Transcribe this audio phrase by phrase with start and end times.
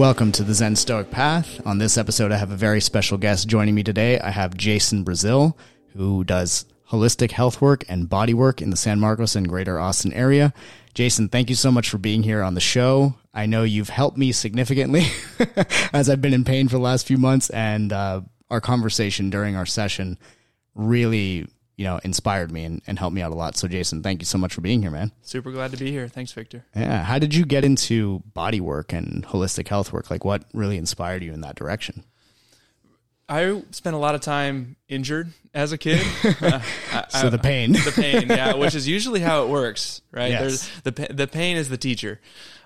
[0.00, 1.60] Welcome to the Zen Stoic Path.
[1.66, 4.18] On this episode, I have a very special guest joining me today.
[4.18, 5.58] I have Jason Brazil,
[5.94, 10.14] who does holistic health work and body work in the San Marcos and greater Austin
[10.14, 10.54] area.
[10.94, 13.14] Jason, thank you so much for being here on the show.
[13.34, 15.04] I know you've helped me significantly
[15.92, 19.54] as I've been in pain for the last few months, and uh, our conversation during
[19.54, 20.18] our session
[20.74, 21.46] really
[21.80, 23.56] you know, inspired me and, and helped me out a lot.
[23.56, 25.12] So, Jason, thank you so much for being here, man.
[25.22, 26.08] Super glad to be here.
[26.08, 26.66] Thanks, Victor.
[26.76, 27.02] Yeah.
[27.02, 30.10] How did you get into body work and holistic health work?
[30.10, 32.04] Like, what really inspired you in that direction?
[33.30, 36.06] I spent a lot of time injured as a kid.
[36.42, 36.60] uh,
[37.08, 40.32] so I, the pain, the pain, yeah, which is usually how it works, right?
[40.32, 40.68] Yes.
[40.82, 42.20] There's the the pain is the teacher.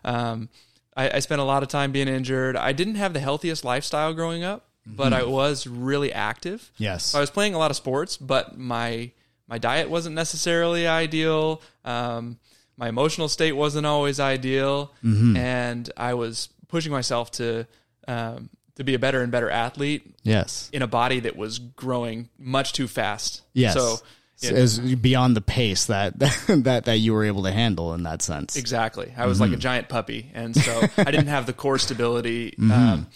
[0.05, 0.49] Um,
[0.97, 2.57] I, I spent a lot of time being injured.
[2.57, 5.31] I didn't have the healthiest lifestyle growing up but I mm-hmm.
[5.31, 6.71] was really active.
[6.77, 7.07] Yes.
[7.07, 9.11] So I was playing a lot of sports, but my
[9.49, 11.63] my diet wasn't necessarily ideal.
[11.85, 12.39] Um,
[12.77, 15.37] my emotional state wasn't always ideal, mm-hmm.
[15.37, 17.67] and I was pushing myself to
[18.09, 20.15] um, to be a better and better athlete.
[20.23, 20.71] Yes.
[20.73, 23.43] In a body that was growing much too fast.
[23.53, 23.75] Yes.
[23.75, 23.99] So
[24.43, 26.19] it was beyond the pace that
[26.49, 28.57] that that you were able to handle in that sense.
[28.57, 29.13] Exactly.
[29.17, 29.51] I was mm-hmm.
[29.51, 32.53] like a giant puppy, and so I didn't have the core stability.
[32.53, 32.73] Mm-hmm.
[32.73, 33.07] Um,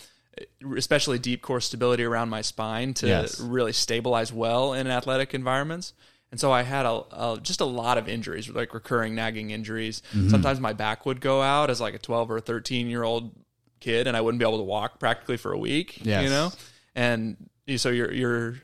[0.76, 3.40] especially deep core stability around my spine to yes.
[3.40, 5.92] really stabilize well in athletic environments.
[6.30, 10.02] And so I had a, a, just a lot of injuries, like recurring nagging injuries.
[10.12, 10.28] Mm-hmm.
[10.28, 13.34] Sometimes my back would go out as like a 12 or 13 year old
[13.80, 16.04] kid, and I wouldn't be able to walk practically for a week.
[16.04, 16.24] Yes.
[16.24, 16.52] You know,
[16.94, 17.36] and
[17.76, 18.56] so you're you're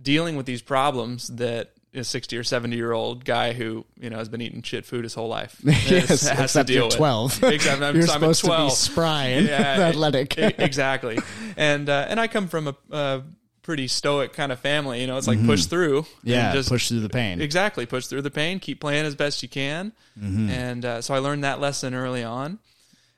[0.00, 4.16] dealing with these problems that a 60 or 70 year old guy who you know
[4.16, 7.42] has been eating shit food his whole life yes, has except to deal you're 12
[7.42, 7.52] with.
[7.52, 8.60] exactly I'm, you're supposed 12.
[8.60, 9.56] to be spry and yeah,
[9.88, 11.18] athletic exactly
[11.56, 13.22] and uh, and I come from a, a,
[13.62, 15.46] pretty stoic kind of family you know it's like mm-hmm.
[15.46, 19.06] push through yeah just push through the pain exactly push through the pain keep playing
[19.06, 20.50] as best you can mm-hmm.
[20.50, 22.58] and uh, so I learned that lesson early on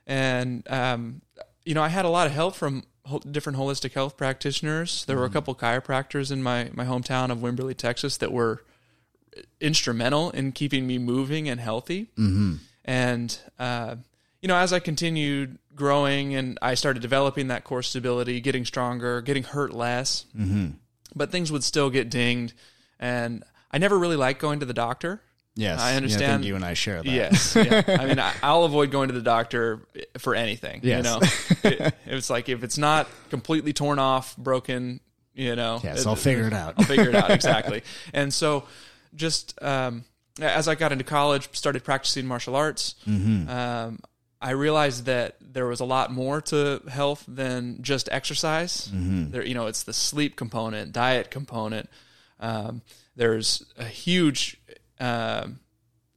[0.06, 1.22] and um,
[1.64, 2.84] you know I had a lot of help from
[3.30, 5.04] different holistic health practitioners.
[5.04, 5.34] There were a mm-hmm.
[5.34, 8.64] couple chiropractors in my my hometown of Wimberley, Texas, that were
[9.60, 12.10] instrumental in keeping me moving and healthy.
[12.18, 12.54] Mm-hmm.
[12.84, 13.96] And uh,
[14.40, 19.20] you know, as I continued growing and I started developing that core stability, getting stronger,
[19.22, 20.70] getting hurt less, mm-hmm.
[21.14, 22.54] but things would still get dinged,
[22.98, 25.22] and I never really liked going to the doctor.
[25.56, 26.42] Yes, I understand.
[26.42, 27.10] Yeah, I you and I share that.
[27.10, 27.82] Yes, yeah.
[28.00, 29.86] I mean, I, will avoid going to the doctor
[30.18, 30.80] for anything.
[30.82, 30.98] Yes.
[30.98, 31.20] You know,
[31.62, 34.98] it, it's like if it's not completely torn off, broken,
[35.32, 35.80] you know.
[35.84, 36.74] Yes, it, I'll figure it out.
[36.76, 37.82] I'll figure it out exactly.
[38.12, 38.64] And so,
[39.14, 40.04] just um,
[40.40, 42.96] as I got into college, started practicing martial arts.
[43.06, 43.48] Mm-hmm.
[43.48, 44.00] Um,
[44.40, 48.88] I realized that there was a lot more to health than just exercise.
[48.88, 49.30] Mm-hmm.
[49.30, 51.88] There, you know, it's the sleep component, diet component.
[52.40, 52.82] Um,
[53.16, 54.58] there's a huge
[55.00, 55.60] um,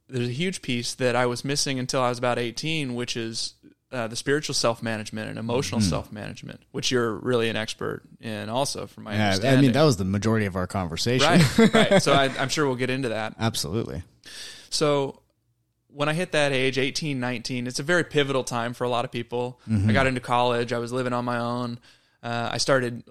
[0.08, 3.54] there's a huge piece that I was missing until I was about 18, which is
[3.90, 5.90] uh, the spiritual self management and emotional mm-hmm.
[5.90, 9.58] self management, which you're really an expert in, also, from my yeah, understanding.
[9.58, 11.26] I mean, that was the majority of our conversation.
[11.58, 12.02] Right, right.
[12.02, 13.34] So I, I'm sure we'll get into that.
[13.38, 14.02] Absolutely.
[14.70, 15.22] So
[15.88, 19.04] when I hit that age, 18, 19, it's a very pivotal time for a lot
[19.04, 19.60] of people.
[19.68, 19.90] Mm-hmm.
[19.90, 21.78] I got into college, I was living on my own.
[22.22, 23.04] Uh, I started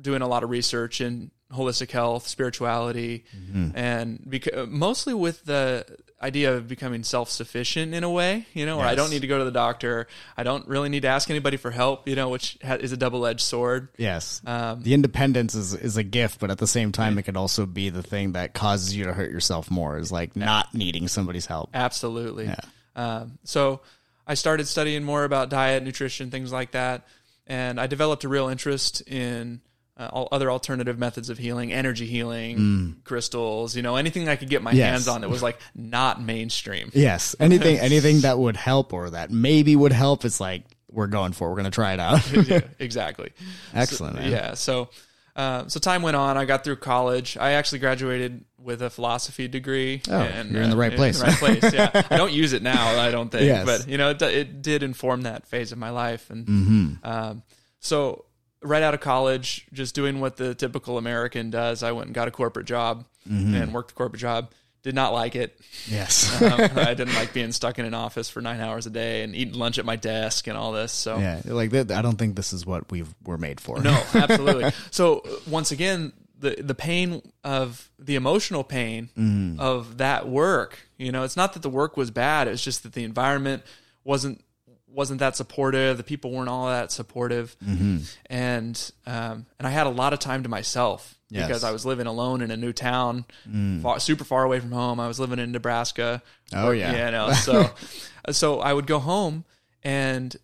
[0.00, 3.76] doing a lot of research in holistic health, spirituality, mm-hmm.
[3.76, 5.84] and beca- mostly with the
[6.22, 8.80] idea of becoming self-sufficient in a way, you know, yes.
[8.80, 10.06] where I don't need to go to the doctor.
[10.36, 12.96] I don't really need to ask anybody for help, you know, which ha- is a
[12.96, 13.88] double-edged sword.
[13.96, 14.42] Yes.
[14.44, 17.64] Um, the independence is, is a gift, but at the same time, it can also
[17.64, 21.46] be the thing that causes you to hurt yourself more is like not needing somebody's
[21.46, 21.70] help.
[21.72, 22.44] Absolutely.
[22.44, 22.60] Yeah.
[22.94, 23.80] Um, so
[24.26, 27.06] I started studying more about diet, nutrition, things like that.
[27.46, 29.62] And I developed a real interest in
[30.00, 33.04] uh, all other alternative methods of healing, energy healing, mm.
[33.04, 34.90] crystals, you know, anything I could get my yes.
[34.90, 36.90] hands on that was like not mainstream.
[37.00, 37.34] Yes.
[37.40, 41.48] Anything anything that would help or that maybe would help, it's like we're going for.
[41.48, 42.30] We're going to try it out.
[42.48, 43.32] yeah, exactly.
[43.72, 44.16] Excellent.
[44.16, 44.54] So, yeah.
[44.54, 44.90] So
[45.36, 46.36] uh, so time went on.
[46.36, 47.36] I got through college.
[47.38, 50.02] I actually graduated with a philosophy degree.
[50.08, 51.18] Oh, and, you're in the right uh, place.
[51.18, 51.72] The right place.
[51.72, 52.02] Yeah.
[52.10, 53.00] I don't use it now.
[53.00, 53.64] I don't think, yes.
[53.64, 56.28] but you know, it, it, did inform that phase of my life.
[56.30, 56.94] And mm-hmm.
[57.04, 57.42] um,
[57.78, 58.24] so
[58.62, 61.82] right out of college, just doing what the typical American does.
[61.82, 63.54] I went and got a corporate job mm-hmm.
[63.54, 64.52] and worked the corporate job.
[64.82, 65.60] Did not like it.
[65.88, 69.22] Yes, um, I didn't like being stuck in an office for nine hours a day
[69.22, 70.90] and eating lunch at my desk and all this.
[70.90, 73.78] So yeah, like I don't think this is what we were made for.
[73.82, 74.72] No, absolutely.
[74.90, 79.60] so once again, the the pain of the emotional pain mm-hmm.
[79.60, 80.78] of that work.
[80.96, 82.48] You know, it's not that the work was bad.
[82.48, 83.62] it's just that the environment
[84.02, 84.42] wasn't
[84.92, 85.96] wasn't that supportive.
[85.96, 87.98] The people weren't all that supportive, mm-hmm.
[88.26, 91.46] and um, and I had a lot of time to myself yes.
[91.46, 93.82] because I was living alone in a new town, mm.
[93.82, 95.00] far, super far away from home.
[95.00, 96.22] I was living in Nebraska.
[96.52, 97.32] Oh yeah, you know.
[97.34, 97.70] So
[98.30, 99.44] so I would go home
[99.82, 100.36] and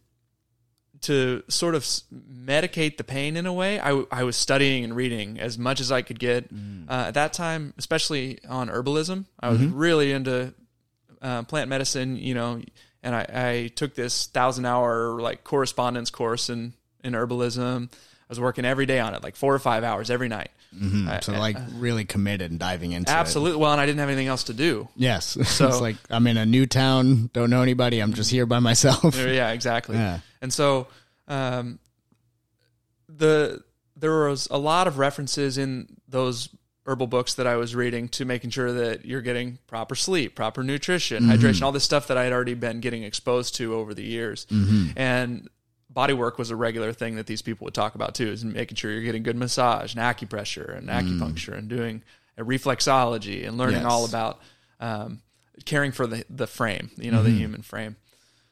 [1.02, 4.96] to sort of medicate the pain in a way, I, w- I was studying and
[4.96, 6.50] reading as much as I could get.
[6.88, 10.54] Uh, at that time, especially on herbalism, I was really into
[11.22, 12.60] uh, plant medicine, you know,
[13.06, 16.75] and I, I took this thousand hour like correspondence course in,
[17.05, 17.85] in herbalism.
[17.93, 20.50] I was working every day on it, like four or five hours every night.
[21.08, 23.14] I- So like really committed and diving into it.
[23.14, 23.58] Absolutely.
[23.62, 24.88] Well, and I didn't have anything else to do.
[24.97, 25.38] Yes.
[25.47, 28.00] So- it's like I'm in a new town, don't know anybody.
[28.00, 29.14] I'm just here by myself.
[29.17, 29.97] Yeah, exactly.
[29.97, 30.19] Yeah.
[30.43, 30.88] And so,
[31.29, 31.79] um,
[33.09, 33.62] the
[33.97, 36.49] there was a lot of references in those
[36.87, 40.62] herbal books that I was reading to making sure that you're getting proper sleep, proper
[40.62, 44.05] nutrition, hydration, all this stuff that I had already been getting exposed to over the
[44.05, 44.47] years.
[44.97, 45.49] And
[45.91, 48.77] body work was a regular thing that these people would talk about too, is making
[48.77, 52.03] sure you're getting good massage and acupressure and acupuncture and doing
[52.38, 53.85] a reflexology and learning Yes.
[53.87, 54.41] all about
[54.79, 55.23] um,
[55.65, 57.97] caring for the, the frame, you know, the human frame.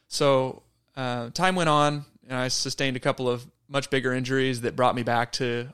[0.09, 0.63] So
[0.97, 4.95] uh, time went on, and I sustained a couple of much bigger injuries that brought
[4.95, 5.69] me back to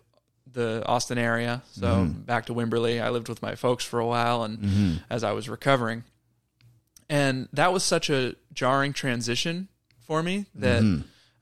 [0.52, 1.62] the Austin area.
[1.72, 3.00] So back to Wimberley.
[3.02, 6.04] I lived with my folks for a while, and as I was recovering,
[7.08, 9.68] and that was such a jarring transition
[10.06, 10.82] for me that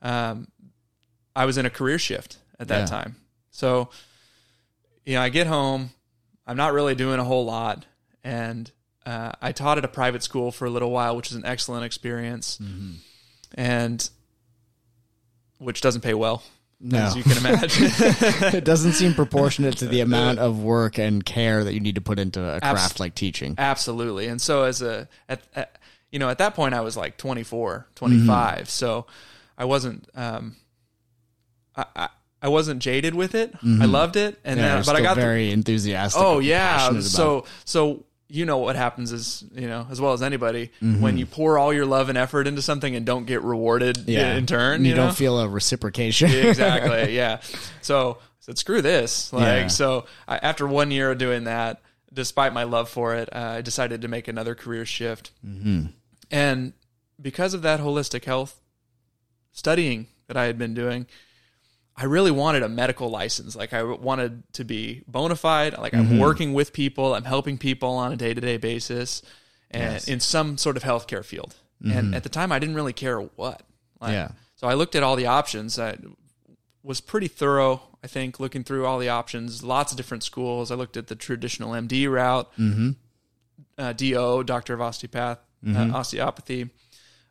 [0.01, 0.47] um,
[1.35, 2.85] I was in a career shift at that Yeah.
[2.85, 3.15] time.
[3.51, 3.89] So,
[5.05, 5.89] you know, I get home,
[6.47, 7.85] I'm not really doing a whole lot,
[8.23, 8.71] and
[9.05, 11.83] uh, I taught at a private school for a little while, which is an excellent
[11.85, 12.59] experience,
[13.55, 14.09] and
[15.57, 16.43] which doesn't pay well,
[16.81, 16.97] No.
[16.99, 17.91] as you can imagine.
[18.55, 22.01] it doesn't seem proportionate to the amount of work and care that you need to
[22.01, 23.55] put into a craft like teaching.
[23.57, 24.27] Absolutely.
[24.27, 25.77] And so as a at, at
[26.11, 28.69] you know, at that point I was like 24, 25.
[28.69, 29.07] So
[29.57, 30.55] I wasn't um
[31.75, 32.09] I, I
[32.41, 33.53] I wasn't jaded with it.
[33.61, 34.39] I loved it.
[34.45, 36.21] And Yeah, then but I got the, very enthusiastic.
[36.21, 37.01] Oh yeah.
[37.01, 41.25] So so you know what happens is, you know, as well as anybody, when you
[41.25, 44.09] pour all your love and effort into something and don't get rewarded Mm-hmm.
[44.11, 44.35] yeah.
[44.35, 45.07] in turn, you, you, know?
[45.07, 46.29] don't feel a reciprocation.
[46.31, 47.15] exactly.
[47.15, 47.39] Yeah.
[47.81, 49.33] So I said, screw this.
[49.33, 49.67] Like, Yeah.
[49.67, 51.81] so I, after one year of doing that,
[52.13, 55.31] despite my love for it, uh, I decided to make another career shift.
[55.45, 55.87] Mm-hmm.
[56.29, 56.73] And
[57.21, 58.59] because of that holistic health
[59.51, 61.07] studying that I had been doing,
[62.01, 63.55] I really wanted a medical license.
[63.55, 65.77] Like I wanted to be bona fide.
[65.77, 67.13] Like I'm working with people.
[67.13, 69.21] I'm helping people on a day to day basis,
[69.69, 71.55] and in some sort of healthcare field.
[71.83, 73.63] And at the time, I didn't really care what.
[74.01, 74.29] Like, Yeah.
[74.55, 75.77] So I looked at all the options.
[75.79, 75.97] I
[76.83, 77.81] was pretty thorough.
[78.03, 80.71] I think looking through all the options, lots of different schools.
[80.71, 82.49] I looked at the traditional MD route,
[83.77, 86.69] uh, DO, doctor of osteopath, uh, osteopathy,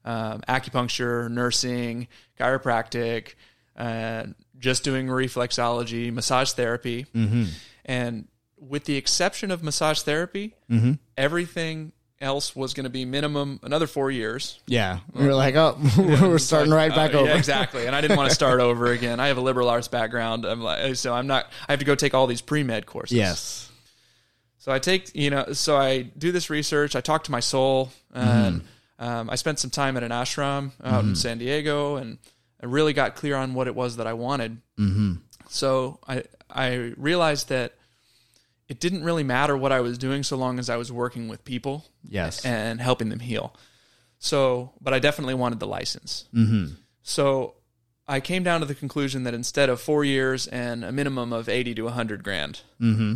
[0.04, 3.34] um, acupuncture, nursing, chiropractic,
[3.76, 4.24] uh,
[4.58, 7.44] just doing reflexology, massage therapy, mm-hmm.
[7.84, 8.28] and
[8.60, 10.92] with the exception of massage therapy, mm-hmm.
[11.16, 14.58] everything else was going to be minimum another four years.
[14.66, 15.00] Yeah.
[15.14, 17.28] Uh, we were like, oh, we're starting right back Uh, over.
[17.28, 17.86] Yeah, exactly.
[17.86, 19.20] And I didn't want to start over again.
[19.20, 20.44] I have a liberal arts background.
[20.44, 21.46] I'm like, uh, so I'm not.
[21.68, 23.16] I have to go take all these pre med courses.
[23.16, 23.70] Yes.
[24.58, 26.96] So I take, you know, so I do this research.
[26.96, 28.28] I talk to my soul, mm-hmm.
[28.28, 28.62] and
[28.98, 32.18] um, I spent some time at an ashram out in San Diego, and
[32.62, 34.60] I really got clear on what it was that I wanted.
[34.78, 35.14] Mm-hmm.
[35.48, 37.74] So I I realized that
[38.68, 41.44] it didn't really matter what I was doing so long as I was working with
[41.44, 42.44] people Yes.
[42.44, 43.54] and helping them heal.
[44.18, 46.24] So, but I definitely wanted the license.
[46.34, 46.74] Mm-hmm.
[47.02, 47.54] So
[48.06, 51.48] I came down to the conclusion that instead of four years and a minimum of
[51.48, 53.14] 80 to 100 grand, mm-hmm.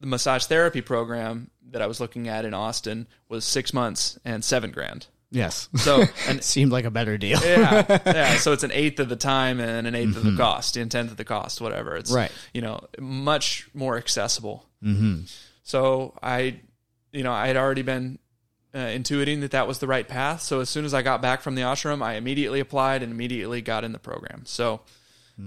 [0.00, 4.44] the massage therapy program that I was looking at in Austin was six months and
[4.44, 5.06] seven grand.
[5.30, 5.68] Yes.
[5.76, 7.38] So, and Seemed like a better deal.
[7.42, 8.36] yeah, yeah.
[8.38, 11.10] So it's an eighth of the time and an 8th of the cost, a tenth
[11.10, 11.96] of the cost, whatever.
[11.96, 12.32] It's Right.
[12.54, 14.66] You know, much more accessible.
[14.82, 15.22] Mm-hmm.
[15.62, 16.60] So I,
[17.12, 18.18] you know, I had already been
[18.74, 20.40] uh, intuiting that that was the right path.
[20.42, 23.60] So as soon as I got back from the ashram, I immediately applied and immediately
[23.60, 24.42] got in the program.
[24.46, 24.80] So,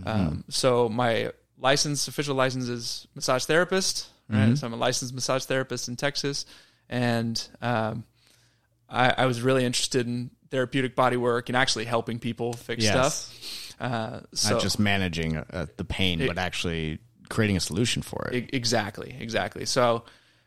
[0.05, 4.07] um, so my license, official license, is massage therapist.
[4.29, 4.57] Right.
[4.57, 6.45] So I'm a licensed massage therapist in Texas,
[6.89, 8.05] and um,
[8.91, 12.93] I, I was really interested in therapeutic body work and actually helping people fix Yes.
[12.93, 13.77] stuff.
[13.79, 18.53] Uh, so Not just managing uh, the pain, but actually creating a solution for it.
[18.53, 19.65] Exactly, exactly.
[19.65, 20.03] So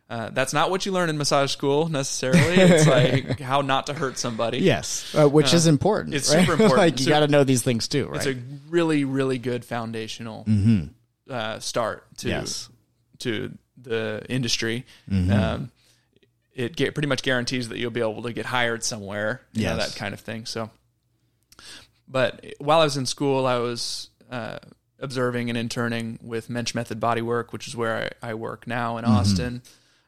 [0.09, 2.55] uh, that's not what you learn in massage school necessarily.
[2.55, 4.59] It's like how not to hurt somebody.
[4.59, 5.13] yes.
[5.17, 6.15] Uh, which is important.
[6.15, 6.41] it's right?
[6.41, 6.79] super important.
[6.79, 8.17] like you got to know these things too, right?
[8.17, 10.47] It's a really, really good foundational
[11.29, 12.69] uh, start to yes.
[13.21, 14.85] to the industry.
[15.11, 15.73] Um,
[16.55, 19.77] it get, pretty much guarantees that you'll be able to get hired somewhere, you know,
[19.77, 20.47] that kind of thing.
[20.47, 20.71] So,
[22.09, 24.59] but while I was in school, I was uh,
[24.99, 29.05] observing and interning with Mensch Method Bodywork, which is where I, I work now in
[29.05, 29.63] Austin.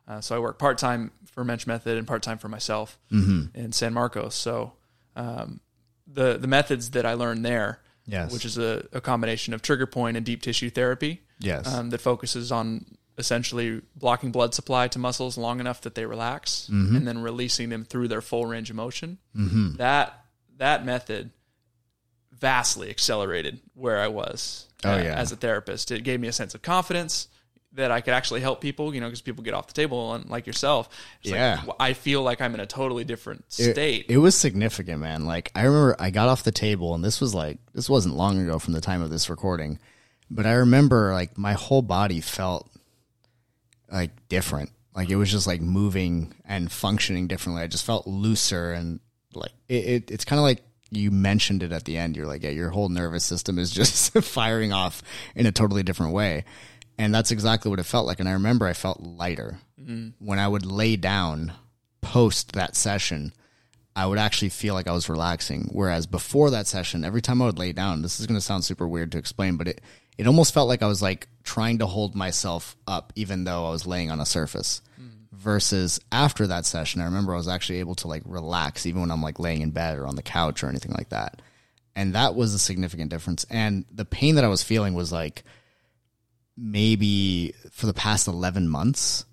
[0.06, 3.72] Uh, so I work part time for Mensch Method and part time for myself in
[3.72, 4.34] San Marcos.
[4.34, 4.74] So
[5.16, 5.60] um,
[6.06, 8.32] the the methods that I learned there Yes.
[8.32, 11.66] which is a, a combination of trigger point and deep tissue therapy Yes.
[11.66, 12.84] um, that focuses on
[13.18, 16.96] essentially blocking blood supply to muscles long enough that they relax Mm-hmm.
[16.96, 19.18] and then releasing them through their full range of motion.
[19.36, 19.76] Mm-hmm.
[19.76, 20.18] That
[20.58, 21.30] that method
[22.32, 25.14] vastly accelerated where I was Oh, uh, yeah.
[25.18, 25.90] as a therapist.
[25.90, 27.28] It gave me a sense of confidence
[27.72, 30.28] that I could actually help people, you know, because people get off the table and
[30.30, 30.88] like yourself,
[31.22, 31.62] it's like, Yeah.
[31.80, 34.06] I feel like I'm in a totally different It- state.
[34.08, 35.24] It, was significant, man.
[35.26, 38.38] Like I remember I got off the table and this was like this wasn't long
[38.40, 39.78] ago from the time of this recording.
[40.30, 42.68] But I remember like my whole body felt
[43.90, 44.70] like different.
[44.94, 47.62] Like it was just like moving and functioning differently.
[47.62, 49.00] I just felt looser and
[49.34, 52.16] like it, it it's kind of like you mentioned it at the end.
[52.16, 55.02] You're like, yeah, your whole nervous system is just firing off
[55.34, 56.44] in a totally different way.
[56.98, 58.20] And that's exactly what it felt like.
[58.20, 60.24] And I remember I felt lighter mm-hmm.
[60.24, 61.52] when I would lay down
[62.00, 63.32] post that session.
[63.94, 65.68] I would actually feel like I was relaxing.
[65.72, 68.64] Whereas before that session, every time I would lay down, this is going to sound
[68.64, 69.80] super weird to explain, but it,
[70.18, 73.70] it almost felt like I was like trying to hold myself up, even though I
[73.70, 74.80] was laying on a surface.
[74.96, 75.02] Hmm.
[75.32, 79.10] Versus after that session, I remember I was actually able to like relax, even when
[79.10, 81.42] I'm like laying in bed or on the couch or anything like that.
[81.94, 83.44] And that was a significant difference.
[83.50, 85.44] And the pain that I was feeling was like
[86.56, 89.24] maybe for the past 11 months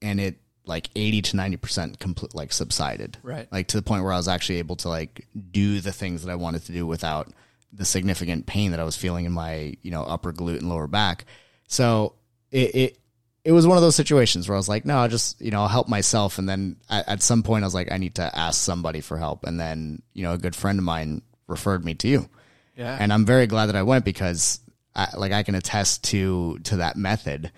[0.00, 3.46] and it like 80 to 90% complete like subsided Right.
[3.52, 6.30] like to the point where i was actually able to like do the things that
[6.32, 7.28] i wanted to do without
[7.72, 10.86] the significant pain that i was feeling in my you know upper glute and lower
[10.86, 11.24] back
[11.68, 12.14] so
[12.50, 12.98] it it,
[13.44, 15.62] it was one of those situations where i was like no i'll just you know
[15.62, 18.60] i'll help myself and then at, some point i was like i need to ask
[18.60, 22.08] somebody for help and then you know a good friend of mine referred me to
[22.08, 22.28] you
[22.76, 22.96] yeah.
[22.98, 24.60] and I'm very glad that I went because
[24.94, 27.52] I, like I can attest to to that method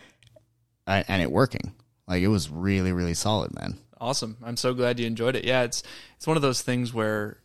[0.86, 1.74] uh, and it working.
[2.06, 3.78] Like it was really really solid, man.
[4.00, 4.36] Awesome.
[4.44, 5.44] I'm so glad you enjoyed it.
[5.44, 5.82] Yeah, it's
[6.16, 7.38] it's one of those things where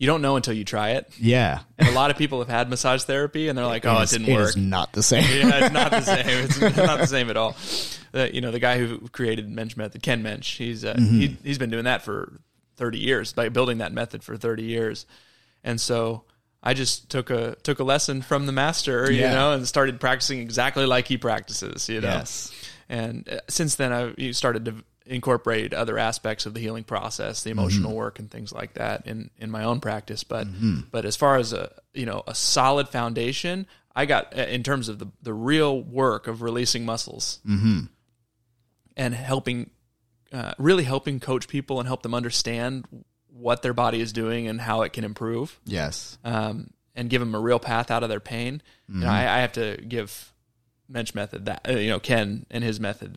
[0.00, 1.08] you don't know until you try it.
[1.20, 1.60] Yeah.
[1.78, 4.10] And a lot of people have had massage therapy and they're like, "Oh, it is-
[4.10, 5.22] didn't work." is not the same.
[5.48, 6.26] yeah, it's not the same.
[6.26, 7.54] It's not the same at all.
[8.12, 11.20] The, you know, the guy who created Mensch method, Ken Mensch, he's uh, Mm-hmm.
[11.20, 12.40] he, he's been doing that for
[12.76, 15.04] 30 years, like building that method for 30 years.
[15.62, 16.24] And so
[16.62, 20.40] I just took a took a lesson from the master, you know, and started practicing
[20.40, 22.08] exactly like he practices, you know.
[22.08, 22.50] Yes.
[22.88, 24.74] And uh, since then, I've you started to
[25.10, 29.30] incorporate other aspects of the healing process, the emotional work, and things like that in
[29.38, 30.24] in my own practice.
[30.24, 30.46] But
[30.90, 34.88] but as far as a you know a solid foundation, I got uh, in terms
[34.88, 37.40] of the the real work of releasing muscles
[38.96, 39.70] and helping,
[40.32, 42.84] uh, really helping coach people and help them understand
[43.32, 46.18] what their body is doing and how it can improve Yes.
[46.24, 48.60] um, and give them a real path out of their pain.
[48.88, 50.32] You know, I, I have to give
[50.88, 53.16] Mensch method that uh, you know Ken and his method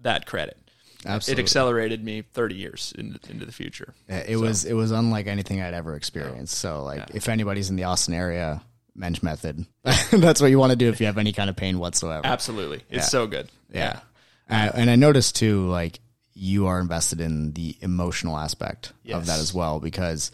[0.00, 0.58] that credit.
[1.06, 1.42] Absolutely.
[1.42, 3.94] It accelerated me 30 years in, into the future.
[4.08, 6.58] Yeah, It was it was unlike anything I'd ever experienced.
[6.58, 8.62] So like if anybody's in the Austin area,
[8.94, 9.64] Mensch method.
[10.10, 12.26] That's what you want to do if you have any kind of pain whatsoever.
[12.26, 13.48] Absolutely, it's so good.
[13.72, 14.00] Yeah.
[14.48, 16.00] Uh, and I noticed too, like
[16.34, 20.32] you are invested in the emotional aspect of that as well, because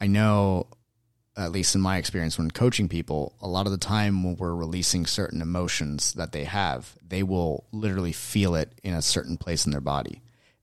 [0.00, 0.66] I know,
[1.40, 4.54] at least in my experience, when coaching people, a lot of the time when we're
[4.54, 9.64] releasing certain emotions that they have, they will literally feel it in a certain place
[9.64, 10.20] in their body.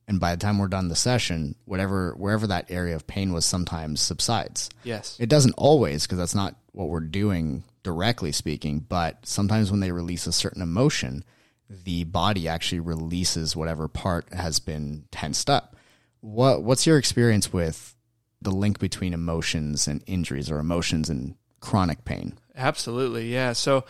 [0.07, 3.43] And by the time we're done the session, whatever wherever that area of pain was,
[3.43, 4.69] sometimes subsides.
[4.83, 5.17] Yes.
[5.19, 9.91] It doesn't always because that's not what we're doing directly speaking, but sometimes when they
[9.91, 11.25] release a certain emotion,
[11.69, 15.75] the body actually releases whatever part has been tensed up.
[16.21, 17.96] What what's your experience with
[18.41, 22.37] the link between emotions and injuries or emotions and chronic pain?
[22.55, 23.53] Absolutely, yeah.
[23.53, 23.85] So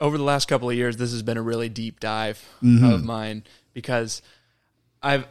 [0.00, 2.84] over the last couple of years, this has been a really deep dive mm-hmm.
[2.84, 4.22] of mine because
[5.02, 5.26] I've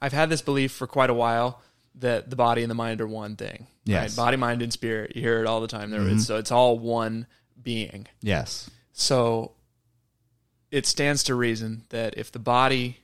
[0.00, 1.62] I've had this belief for quite a while
[1.96, 3.66] that the body and the mind are one thing.
[3.84, 4.14] Yes.
[4.14, 5.16] Body, mind, and spirit.
[5.16, 5.90] You hear it all the time.
[5.90, 6.18] There, it's, mm-hmm.
[6.20, 7.26] so it's all one
[7.60, 8.06] being.
[8.22, 8.70] Yes.
[8.92, 9.52] So
[10.70, 12.99] it stands to reason that if the body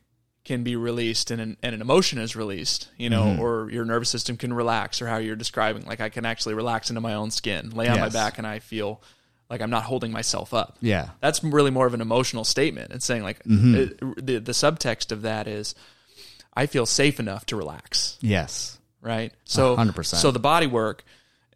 [0.47, 3.43] can be released and an, and an emotion is released, you know, Mm-hmm.
[3.43, 6.89] or your nervous system can relax, or how you're describing, like I can actually relax
[6.89, 9.03] into my own skin, lay on my back, and I feel
[9.51, 10.79] like I'm not holding myself up.
[10.81, 11.11] Yeah.
[11.21, 12.93] That's really more of an emotional statement.
[12.93, 13.75] It's saying like Mm-hmm.
[13.75, 15.75] it- the the subtext of that is
[16.55, 18.79] I feel safe enough to relax Yes.
[19.03, 19.33] right?
[19.45, 20.07] So 100%.
[20.17, 21.05] So the body work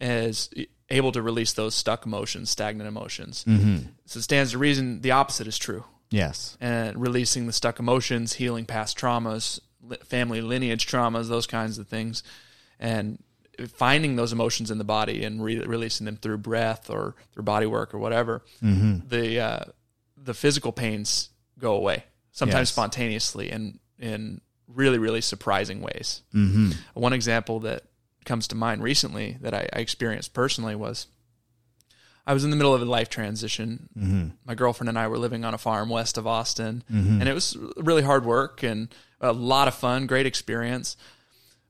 [0.01, 0.51] is
[0.89, 3.45] able to release those stuck emotions, stagnant emotions.
[3.47, 3.87] Mm-hmm.
[4.07, 5.85] So it stands to reason the opposite is true.
[6.11, 6.57] Yes.
[6.61, 9.61] And releasing the stuck emotions, healing past traumas,
[10.05, 12.23] family lineage traumas, those kinds of things,
[12.79, 13.23] and
[13.69, 17.67] finding those emotions in the body and re- releasing them through breath or through body
[17.67, 18.43] work or whatever.
[18.63, 19.09] Mm-hmm.
[19.09, 19.65] The uh,
[20.17, 22.73] the physical pains go away sometimes Yes.
[22.73, 26.23] spontaneously and in really really surprising ways.
[26.35, 26.71] Mm-hmm.
[26.95, 27.85] One example that
[28.25, 31.07] comes to mind recently that I, I experienced personally was
[32.27, 33.89] I was in the middle of a life transition.
[33.99, 34.29] Mm-hmm.
[34.45, 37.21] My girlfriend and I were living on a farm west of Austin, mm-hmm.
[37.21, 38.89] and it was really hard work and
[39.21, 40.97] a lot of fun, great experience.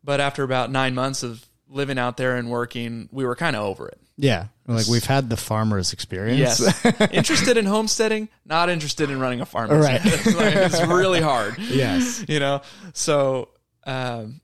[0.02, 3.62] But after about nine months of living out there and working, we were kind of
[3.64, 4.00] over it.
[4.16, 4.47] Yeah.
[4.66, 6.61] Like we've had the farmer's experience.
[6.61, 7.00] Yes.
[7.11, 9.71] interested in homesteading, not interested in running a farm.
[9.71, 10.04] Right.
[10.04, 11.59] like, it's really hard.
[11.59, 12.25] Yes.
[12.28, 13.49] You know, so
[13.85, 14.40] um,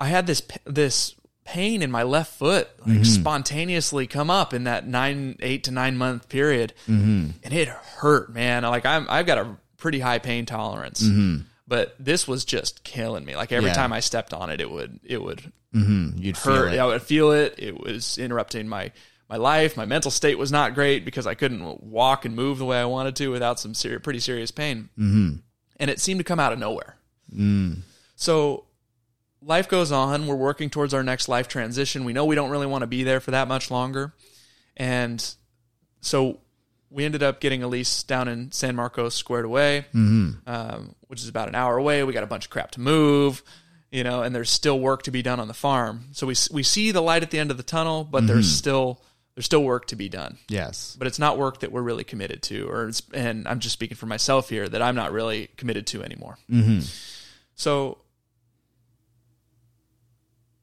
[0.00, 3.02] I had this this pain in my left foot like mm-hmm.
[3.02, 7.30] spontaneously come up in that nine eight to nine month period mm-hmm.
[7.42, 11.42] and it hurt man like i'm i've got a pretty high pain tolerance mm-hmm.
[11.66, 13.74] but this was just killing me like every yeah.
[13.74, 16.10] time i stepped on it it would it would mm-hmm.
[16.16, 16.78] you'd hurt feel it.
[16.78, 18.92] i would feel it it was interrupting my
[19.28, 22.64] my life my mental state was not great because i couldn't walk and move the
[22.64, 25.32] way i wanted to without some pretty serious pain mm-hmm.
[25.78, 26.96] and it seemed to come out of nowhere
[27.34, 27.78] mm.
[28.14, 28.64] so
[29.44, 30.26] life goes on.
[30.26, 32.04] We're working towards our next life transition.
[32.04, 34.14] We know we don't really want to be there for that much longer.
[34.76, 35.24] And
[36.00, 36.40] so
[36.90, 40.48] we ended up getting a lease down in San Marcos squared away, mm-hmm.
[40.48, 42.02] um, which is about an hour away.
[42.04, 43.42] We got a bunch of crap to move,
[43.90, 46.08] you know, and there's still work to be done on the farm.
[46.12, 48.28] So we, we see the light at the end of the tunnel, but mm-hmm.
[48.28, 49.02] there's still
[49.34, 50.36] there's still work to be done.
[50.48, 50.94] Yes.
[50.98, 54.04] But it's not work that we're really committed to, or and I'm just speaking for
[54.04, 56.36] myself here that I'm not really committed to anymore.
[56.50, 56.80] Mm-hmm.
[57.54, 57.98] So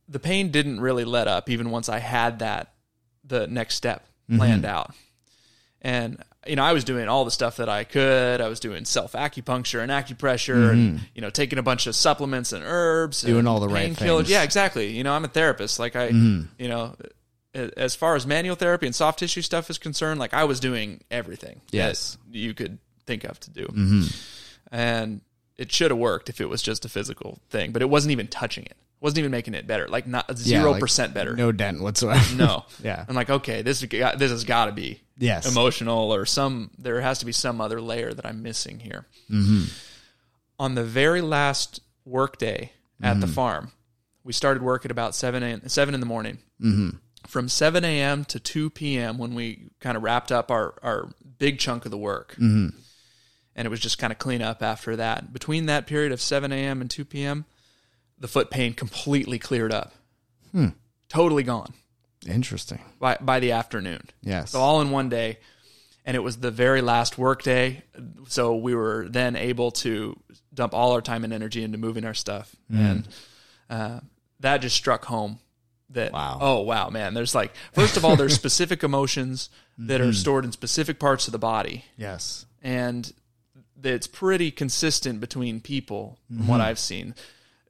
[0.10, 2.74] the pain didn't really let up even once I had that
[3.24, 4.05] the next step
[4.36, 4.75] planned mm-hmm.
[4.75, 4.94] out.
[5.81, 8.42] And you know, I was doing all the stuff that I could.
[8.42, 10.72] I was doing self acupuncture and acupressure, mm-hmm.
[10.72, 13.96] and you know, taking a bunch of supplements and herbs, doing and all the right
[13.96, 14.29] things.
[14.29, 14.88] Yeah, exactly.
[14.88, 15.79] You know, I'm a therapist.
[15.79, 16.48] Like I, mm-hmm.
[16.57, 16.96] you know,
[17.53, 21.01] as far as manual therapy and soft tissue stuff is concerned, like I was doing
[21.12, 21.62] everything.
[21.72, 24.07] Yes, you could think of to do, mm-hmm.
[24.72, 25.22] and
[25.57, 28.27] it should have worked if it was just a physical thing, but it wasn't even
[28.27, 29.88] touching it wasn't even making it better.
[29.88, 31.35] Like not zero yeah, percent better.
[31.35, 32.35] No dent whatsoever.
[32.35, 32.66] no.
[32.83, 33.05] yeah.
[33.07, 36.72] I'm like, okay, this this has got to be yes emotional or some.
[36.77, 39.05] There has to be some other layer that I'm missing here.
[39.29, 39.66] Mm-hmm.
[40.59, 43.22] On the very last workday at mm-hmm.
[43.22, 43.72] the farm,
[44.24, 46.40] we started work at about seven a, seven in the morning.
[46.62, 46.98] Mm-hmm.
[47.27, 48.25] From seven a.m.
[48.25, 49.18] to two p.m.
[49.18, 52.33] when we kind of wrapped up our our big chunk of the work.
[52.33, 52.77] Mm-hmm.
[53.55, 55.33] And it was just kind of clean up after that.
[55.33, 56.79] Between that period of 7 a.m.
[56.79, 57.44] and 2 p.m.,
[58.20, 59.94] the foot pain completely cleared up.
[60.51, 60.70] Hmm.
[61.08, 61.74] Totally gone.
[62.27, 62.82] Interesting.
[63.00, 64.01] By by the afternoon.
[64.22, 64.51] Yes.
[64.51, 65.40] So all in one day.
[66.05, 67.84] And it was the very last work day.
[68.27, 70.20] So we were then able to
[70.53, 72.55] dump all our time and energy into moving our stuff.
[72.72, 72.79] Mm.
[72.79, 73.08] And
[73.70, 74.00] uh,
[74.40, 75.40] that just struck home
[75.92, 76.38] that wow.
[76.40, 80.10] oh wow man there's like first of all there's specific emotions that mm-hmm.
[80.10, 83.12] are stored in specific parts of the body yes and
[83.84, 86.48] it's pretty consistent between people from mm-hmm.
[86.48, 87.16] what i've seen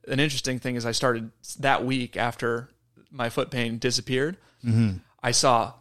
[0.08, 2.68] an interesting thing is I started that week after
[3.10, 4.36] my foot pain disappeared.
[4.64, 4.98] Mm-hmm.
[5.22, 5.74] I saw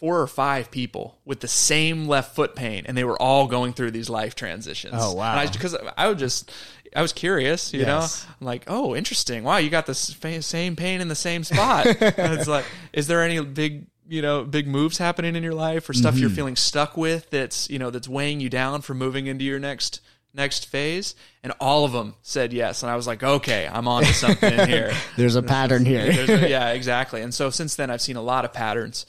[0.00, 3.74] four or five people with the same left foot pain, and they were all going
[3.74, 4.94] through these life transitions.
[4.96, 5.46] Oh wow!
[5.46, 6.50] Because I, I, was just,
[6.96, 8.24] I was curious, you yes.
[8.24, 9.44] know, I'm like, oh, interesting.
[9.44, 11.86] Wow, you got the same pain in the same spot.
[12.00, 15.92] it's like, is there any big, you know, big moves happening in your life or
[15.92, 16.22] stuff mm-hmm.
[16.22, 19.58] you're feeling stuck with that's, you know, that's weighing you down from moving into your
[19.58, 20.00] next
[20.34, 24.02] next phase and all of them said yes and i was like okay i'm on
[24.02, 28.00] to something here there's a pattern here a, yeah exactly and so since then i've
[28.00, 29.06] seen a lot of patterns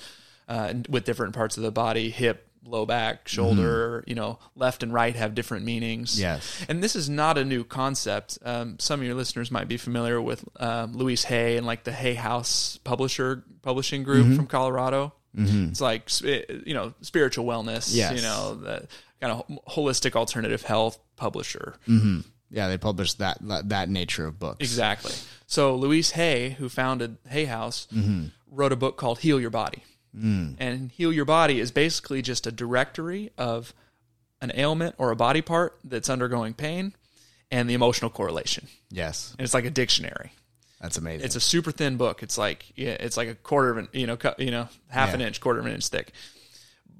[0.48, 4.10] uh, with different parts of the body hip low back shoulder mm-hmm.
[4.10, 7.64] you know left and right have different meanings yes and this is not a new
[7.64, 11.84] concept um, some of your listeners might be familiar with um, louise hay and like
[11.84, 14.36] the hay house publisher publishing group mm-hmm.
[14.36, 15.70] from colorado mm-hmm.
[15.70, 16.10] it's like
[16.66, 18.16] you know spiritual wellness yes.
[18.16, 18.88] you know the
[19.22, 21.76] kind of holistic alternative health publisher.
[21.88, 22.22] Mm-hmm.
[22.50, 24.58] Yeah, they publish that that nature of books.
[24.60, 25.14] Exactly.
[25.48, 28.28] So Louise Hay, who founded Hay House, mm-hmm.
[28.50, 29.84] wrote a book called Heal Your Body.
[30.18, 30.56] Mm.
[30.60, 33.74] And Heal Your Body is basically just a directory of
[34.42, 36.94] an ailment or a body part that's undergoing pain
[37.50, 38.68] and the emotional correlation.
[38.90, 39.34] Yes.
[39.38, 40.34] And it's like a dictionary.
[40.82, 41.26] That's amazing.
[41.26, 42.24] It's a super thin book.
[42.24, 45.16] It's like yeah, it's like a quarter of an you know you know half yeah.
[45.16, 46.12] an inch, quarter of an inch thick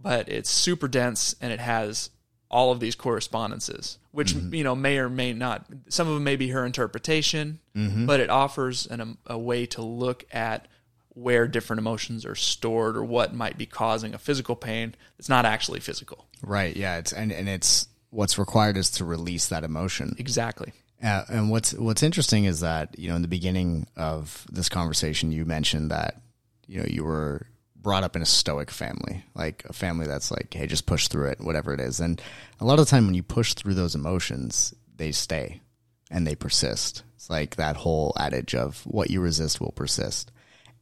[0.02, 2.10] but it's super dense and it has
[2.50, 4.54] all of these correspondences, which mm-hmm.
[4.54, 5.66] you know may or may not.
[5.90, 8.06] Some of them may be her interpretation, mm-hmm.
[8.06, 10.68] but it offers an, a way to look at
[11.14, 15.46] where different emotions are stored or what might be causing a physical pain that's not
[15.46, 16.28] actually physical.
[16.42, 16.76] Right.
[16.76, 16.98] Yeah.
[16.98, 20.16] It's and and it's what's required is to release that emotion.
[20.18, 20.74] Exactly.
[21.04, 25.32] Uh, and what's what's interesting is that you know in the beginning of this conversation
[25.32, 26.22] you mentioned that
[26.68, 27.48] you know you were
[27.82, 31.30] brought up in a stoic family, like a family that's like, hey, just push through
[31.30, 32.00] it, whatever it is.
[32.00, 32.22] And
[32.60, 35.62] a lot of the time when you push through those emotions, they stay
[36.10, 37.04] and they persist.
[37.16, 40.32] It's like that whole adage of what you resist will persist.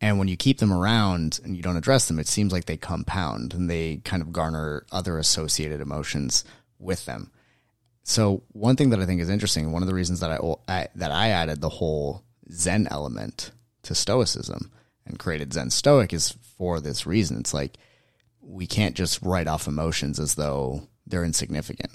[0.02, 2.78] And when you keep them around and you don't address them, it seems like they
[2.78, 6.46] compound and they kind of garner other associated emotions
[6.80, 7.32] with them.
[8.04, 10.88] So one thing that I think is interesting, one of the reasons that I, I
[10.96, 13.52] that I added the whole Zen element
[13.84, 14.72] to Stoicism
[15.06, 17.40] and created Zen Stoic is for this reason.
[17.40, 17.78] It's like
[18.42, 21.92] we can't just write off emotions as though they're insignificant.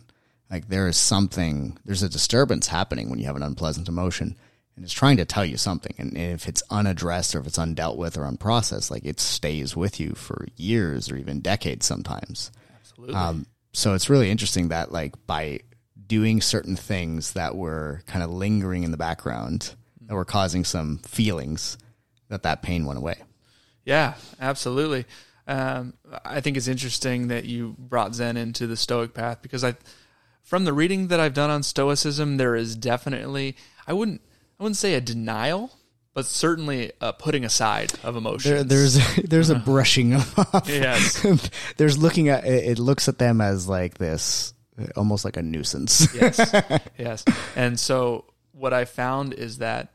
[0.51, 4.37] Like there is something, there's a disturbance happening when you have an unpleasant emotion
[4.77, 5.95] and it's trying to tell you something.
[5.99, 10.01] And if it's unaddressed or if it's undealt with or unprocessed, like it stays with
[10.01, 12.51] you for years or even decades sometimes.
[12.81, 13.15] Absolutely.
[13.15, 15.61] Um, so it's really interesting that like by
[16.07, 20.99] doing certain things that were kind of lingering in the background that were causing some
[20.99, 21.79] feelings
[22.35, 23.17] that that pain went away.
[23.85, 25.07] Yeah, absolutely.
[25.47, 25.95] Um,
[26.25, 29.77] I think it's interesting that you brought Zen into the Stoic path because I,
[30.43, 34.23] from the reading that I've done on Stoicism, there is definitely I wouldn't
[34.59, 35.71] I wouldn't say a denial,
[36.15, 38.45] but certainly a putting aside of emotions.
[38.45, 40.69] There, there's there's a brushing off.
[40.69, 41.25] Yes.
[41.77, 44.55] there's looking at it, it looks at them as like this,
[44.97, 46.09] almost like a nuisance.
[46.15, 46.55] yes,
[46.99, 47.25] yes.
[47.55, 49.95] And so what I found is that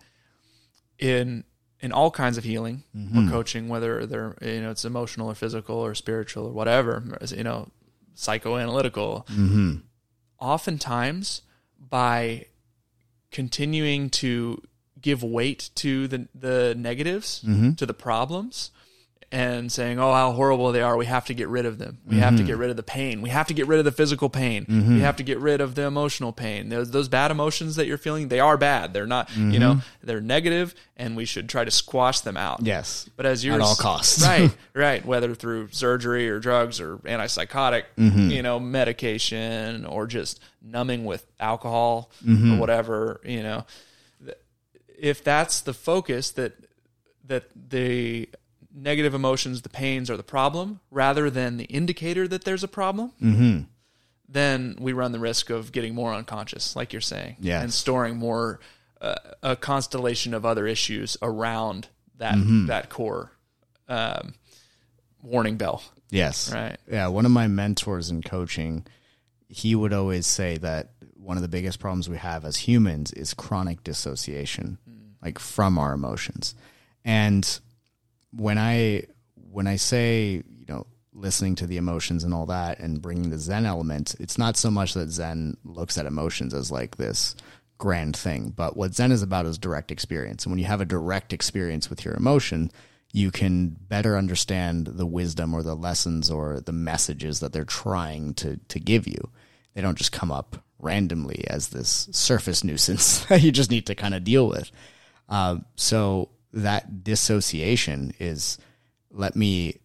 [0.99, 1.43] in
[1.81, 3.29] in all kinds of healing or mm-hmm.
[3.29, 7.69] coaching, whether they're you know it's emotional or physical or spiritual or whatever, you know,
[8.15, 9.75] psychoanalytical, mm-hmm.
[10.39, 11.41] oftentimes
[11.79, 12.45] by
[13.31, 14.61] continuing to
[15.01, 17.73] give weight to the the negatives, mm-hmm.
[17.73, 18.71] to the problems,
[19.31, 20.97] and saying, "Oh, how horrible they are!
[20.97, 21.99] We have to get rid of them.
[22.07, 23.21] We have to get rid of the pain.
[23.21, 24.65] We have to get rid of the physical pain.
[24.67, 26.69] We have to get rid of the emotional pain.
[26.69, 28.93] Those those bad emotions that you're feeling, they are bad.
[28.93, 32.61] They're not, you know, they're negative, and we should try to squash them out.
[32.65, 33.07] yes.
[33.15, 34.23] But as you're At all costs.
[34.25, 38.29] right, right, whether through surgery or drugs or antipsychotic, Mm-hmm.
[38.31, 42.55] you know, medication or just numbing with alcohol Mm-hmm.
[42.55, 43.65] or whatever, you know,
[44.97, 46.53] if that's the focus that
[47.25, 48.27] that the
[48.73, 53.11] negative emotions, the pains are the problem, rather than the indicator that there's a problem,
[53.21, 53.61] Mm-hmm.
[54.27, 57.63] then we run the risk of getting more unconscious, like you're saying, Yes.
[57.63, 58.59] and storing more
[59.01, 62.67] uh, a constellation of other issues around that Mm-hmm.
[62.67, 63.31] that core
[63.87, 64.33] um,
[65.23, 65.81] warning bell.
[66.11, 66.51] Yes.
[66.53, 66.77] Right.
[66.91, 67.07] Yeah.
[67.07, 68.85] One of my mentors in coaching,
[69.47, 73.33] he would always say that one of the biggest problems we have as humans is
[73.33, 74.77] chronic dissociation,
[75.23, 76.55] like from our emotions.
[77.05, 77.59] And
[78.31, 79.03] when I
[79.51, 83.37] when I say you know listening to the emotions and all that and bringing the
[83.37, 87.35] Zen element, it's not so much that Zen looks at emotions as like this
[87.77, 90.45] grand thing, but what Zen is about is direct experience.
[90.45, 92.71] And when you have a direct experience with your emotion,
[93.11, 98.33] you can better understand the wisdom or the lessons or the messages that they're trying
[98.35, 99.29] to to give you.
[99.73, 103.95] They don't just come up randomly as this surface nuisance that you just need to
[103.95, 104.71] kind of deal with.
[105.27, 108.57] Uh, so that dissociation is
[109.11, 109.75] let me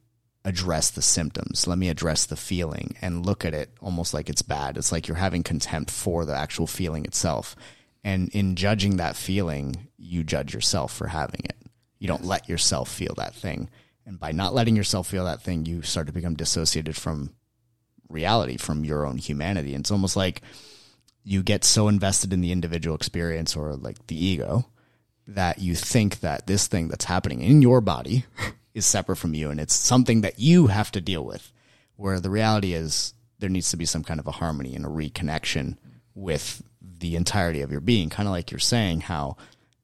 [0.44, 4.42] address the symptoms, let me address the feeling and look at it almost like it's
[4.42, 4.76] bad.
[4.76, 7.56] It's like you're having contempt for the actual feeling itself.
[8.02, 11.56] And in judging that feeling, you judge yourself for having it.
[11.98, 13.70] You don't let yourself feel that thing.
[14.04, 17.32] And by not letting yourself feel that thing, you start to become dissociated from
[18.10, 19.74] reality, from your own humanity.
[19.74, 20.42] And it's almost like
[21.22, 24.66] you get so invested in the individual experience or like the ego
[25.26, 28.24] that you think that this thing that's happening in your body
[28.74, 31.52] is separate from you and it's something that you have to deal with.
[31.96, 34.88] Where the reality is there needs to be some kind of a harmony and a
[34.88, 35.76] reconnection
[36.14, 38.10] with the entirety of your being.
[38.10, 39.36] Kind of like you're saying how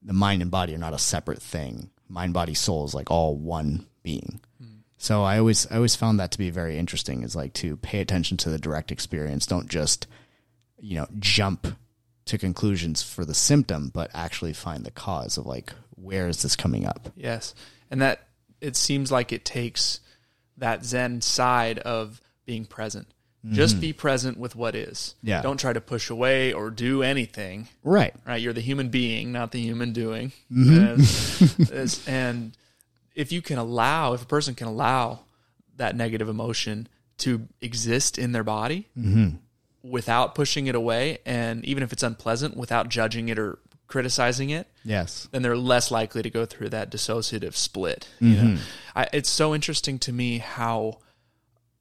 [0.02, 1.90] the mind and body are not a separate thing.
[2.08, 4.40] Mind, body, soul is like all one being.
[4.62, 4.80] Mm.
[4.98, 8.00] So I always I always found that to be very interesting is like to pay
[8.00, 9.46] attention to the direct experience.
[9.46, 10.06] Don't just,
[10.80, 11.66] you know, jump
[12.30, 16.56] to conclusions for the symptom, but actually find the cause of like where is this
[16.56, 17.10] coming up?
[17.14, 17.54] Yes.
[17.90, 18.26] And that
[18.60, 20.00] it seems like it takes
[20.56, 23.06] that Zen side of being present.
[23.52, 25.14] Just be present with what is.
[25.18, 25.28] Mm-hmm.
[25.28, 25.40] Yeah.
[25.40, 27.68] Don't try to push away or do anything.
[27.82, 28.14] Right.
[28.26, 28.38] Right.
[28.38, 30.32] You're the human being, not the human doing.
[30.52, 31.60] Mm-hmm.
[31.62, 32.52] And, as- and
[33.14, 35.20] if you can allow, if a person can allow
[35.76, 36.86] that negative emotion
[37.18, 39.36] to exist in their body Mm-hmm.
[39.82, 44.68] Without pushing it away, and even if it's unpleasant, without judging it or criticizing it,
[44.84, 45.28] Yes.
[45.32, 48.08] then they're less likely to go through that dissociative split.
[48.20, 48.54] You mm-hmm.
[48.54, 48.60] know,
[48.94, 51.00] I, it's so interesting to me how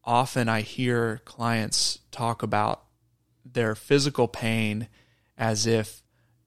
[0.03, 2.83] often I hear clients talk about
[3.45, 4.87] their physical pain
[5.37, 6.03] as if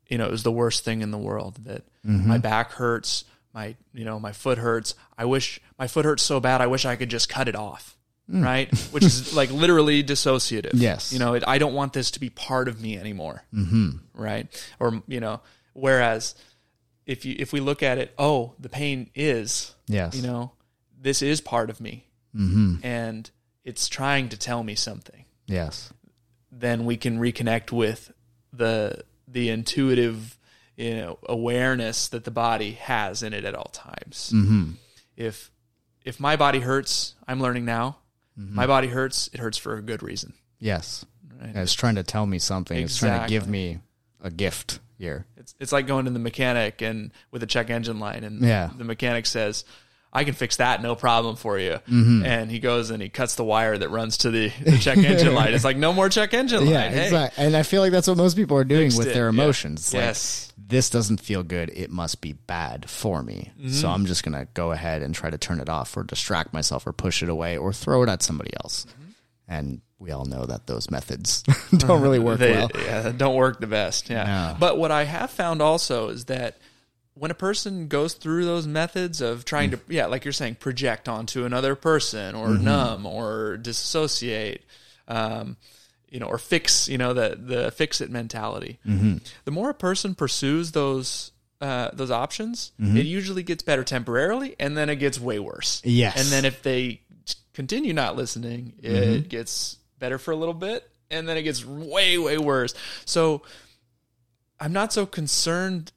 [0.09, 1.65] you know it was the worst thing in the world.
[1.65, 2.29] That mm-hmm.
[2.29, 4.95] my back hurts, my you know my foot hurts.
[5.17, 6.61] I wish my foot hurts so bad.
[6.61, 7.97] I wish I could just cut it off.
[8.29, 10.71] Right, which is like literally dissociative.
[10.75, 11.13] Yes.
[11.13, 13.43] you know, it, I don't want this to be part of me anymore.
[13.53, 13.91] Mm-hmm.
[14.15, 14.47] Right,
[14.81, 15.41] or you know,
[15.75, 16.35] whereas
[17.05, 20.15] if you if we look at it, oh, the pain is, Yes.
[20.15, 20.53] you know,
[20.99, 22.77] this is part of me, Mm-hmm.
[22.87, 23.31] and
[23.65, 25.25] it's trying to tell me something.
[25.47, 25.93] Yes.
[26.51, 28.13] Then we can reconnect with
[28.53, 30.39] the the intuitive,
[30.77, 34.33] you know, awareness that the body has in it at all times.
[34.35, 34.71] Mm-hmm.
[35.17, 35.51] If
[36.05, 37.99] if my body hurts, I'm learning now.
[38.39, 38.55] Mm-hmm.
[38.55, 40.33] My body hurts, it hurts for a good reason.
[40.59, 41.05] Yes.
[41.41, 41.55] Right?
[41.57, 42.77] It's trying to tell me something.
[42.85, 43.81] It's trying to give me
[44.23, 45.27] a gift here.
[45.37, 48.71] It's it's like going to the mechanic and with a check engine light, and Yeah.
[48.77, 49.65] the mechanic says,
[50.13, 52.25] "I can fix that, no problem for you." Mm-hmm.
[52.25, 55.35] And he goes and he cuts the wire that runs to the, the check engine
[55.35, 55.55] light.
[55.55, 56.71] It's like no more check engine light.
[56.73, 57.45] Yeah, Hey, exactly.
[57.45, 59.15] And I feel like that's what most people are doing with it.
[59.15, 59.81] their emotions.
[59.81, 60.53] It's like, Yes.
[60.59, 61.71] this doesn't feel good.
[61.75, 63.53] It must be bad for me.
[63.59, 63.87] So Mm-hmm.
[63.87, 66.87] I'm just going to go ahead and try to turn it off or distract myself
[66.87, 68.87] or push it away or throw it at somebody else.
[68.87, 69.11] Mm-hmm.
[69.49, 71.43] And we all know that those methods
[71.77, 72.71] don't really work they well.
[72.75, 74.11] yeah, don't work the best.
[74.11, 74.25] Yeah.
[74.25, 74.57] No.
[74.59, 76.57] But what I have found also is that
[77.15, 81.09] when a person goes through those methods of trying to, yeah, like you're saying, project
[81.09, 84.65] onto another person or numb or disassociate,
[85.09, 85.57] um,
[86.09, 88.79] you know, or fix, you know, the the fix it mentality.
[89.45, 91.31] The more a person pursues those.
[91.61, 95.81] Uh, those options, it usually gets better temporarily, and then it gets way worse.
[95.85, 96.19] Yes.
[96.21, 97.03] and then if they
[97.55, 102.19] continue not listening, it gets better for a little bit, and then it gets way,
[102.19, 102.75] way worse.
[103.05, 103.43] So
[104.59, 105.93] I'm not so concerned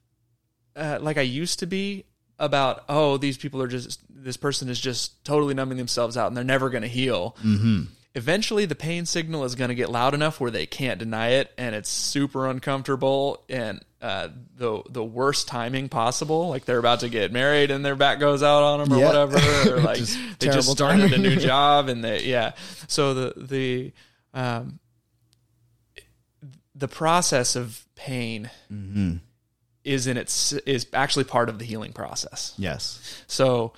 [0.76, 2.04] uh, like I used to be
[2.38, 6.36] about, oh, these people are just, this person is just totally numbing themselves out and
[6.36, 7.34] they're never going to heal.
[7.42, 7.84] Mm-hmm.
[8.14, 11.52] Eventually, the pain signal is going to get loud enough where they can't deny it,
[11.58, 16.48] and it's super uncomfortable and uh, the the worst timing possible.
[16.48, 19.06] Like they're about to get married and their back goes out on them or Yeah.
[19.06, 19.36] whatever,
[19.70, 22.52] or like Just they just started a new job and they yeah.
[22.88, 23.92] So the the
[24.32, 24.78] um,
[26.74, 29.16] the process of pain Mm-hmm.
[29.86, 32.52] Is in its is actually part of the healing process.
[32.58, 33.22] Yes.
[33.26, 33.72] So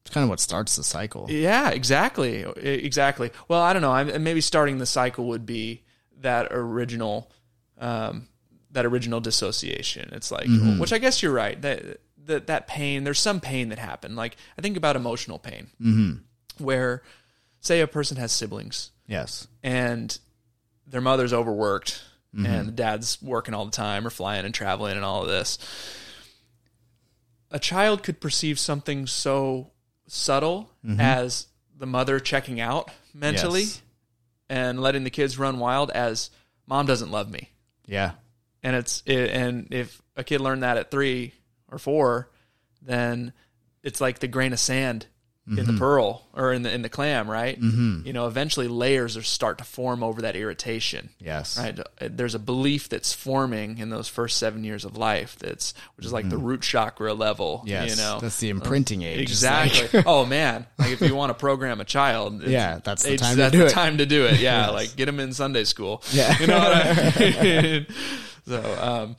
[0.00, 1.26] It's kind of what starts the cycle.
[1.30, 3.30] yeah, exactly, exactly.
[3.48, 3.92] Well, I don't know.
[3.92, 5.82] I'm, maybe starting the cycle would be
[6.20, 7.30] that original,
[7.78, 8.28] um,
[8.70, 10.08] that original dissociation.
[10.12, 10.48] It's like,
[10.80, 11.60] which I guess you're right.
[11.60, 13.04] That that that pain.
[13.04, 14.16] There's some pain that happened.
[14.16, 16.64] Like I think about emotional pain, Mm-hmm.
[16.64, 17.02] where
[17.60, 19.46] say a person has siblings Yes.
[19.62, 20.18] and
[20.86, 22.02] their mother's overworked
[22.34, 22.46] Mm-hmm.
[22.46, 25.58] and the dad's working all the time or flying and traveling and all of this.
[27.50, 29.70] A child could perceive something so
[30.06, 30.98] subtle mm-hmm.
[30.98, 33.82] as the mother checking out mentally Yes.
[34.48, 36.30] and letting the kids run wild as
[36.66, 37.50] mom doesn't love me.
[37.86, 38.12] Yeah.
[38.62, 41.32] And it's it, and if a kid learned that at 3
[41.70, 42.30] or 4,
[42.80, 43.32] then
[43.82, 45.06] it's like the grain of sand
[45.44, 47.60] in the pearl or in the in the clam, right?
[47.60, 48.06] Mm-hmm.
[48.06, 51.10] You know, eventually layers are start to form over that irritation.
[51.18, 51.58] Yes.
[51.58, 51.76] Right.
[52.00, 55.36] There's a belief that's forming in those first seven years of life.
[55.40, 57.58] That's which is like the root chakra level.
[57.58, 57.68] Mm-hmm.
[57.68, 57.90] Yes.
[57.90, 58.18] You know.
[58.20, 59.16] That's the imprinting age.
[59.16, 60.02] Like- Exactly.
[60.06, 60.64] oh man!
[60.78, 63.52] Like if you want to program a child, it's- Yeah, that's the time to that's
[63.52, 63.70] do the it.
[63.70, 64.38] time to do it.
[64.38, 66.02] Yeah, like get them in Sunday school.
[66.12, 66.38] Yeah.
[66.40, 67.86] you know what I mean.
[68.46, 69.16] so, um,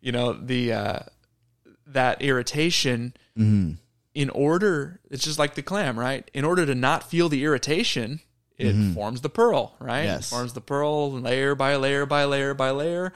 [0.00, 0.98] you know the uh,
[1.88, 3.14] that irritation.
[3.36, 3.72] Mm-hmm.
[4.16, 6.28] In order, it's just like the clam, right?
[6.32, 8.20] In order to not feel the irritation,
[8.56, 9.98] it forms the pearl, right?
[9.98, 10.06] Mm-hmm.
[10.06, 10.26] Yes.
[10.32, 13.12] It forms the pearl layer by layer by layer by layer,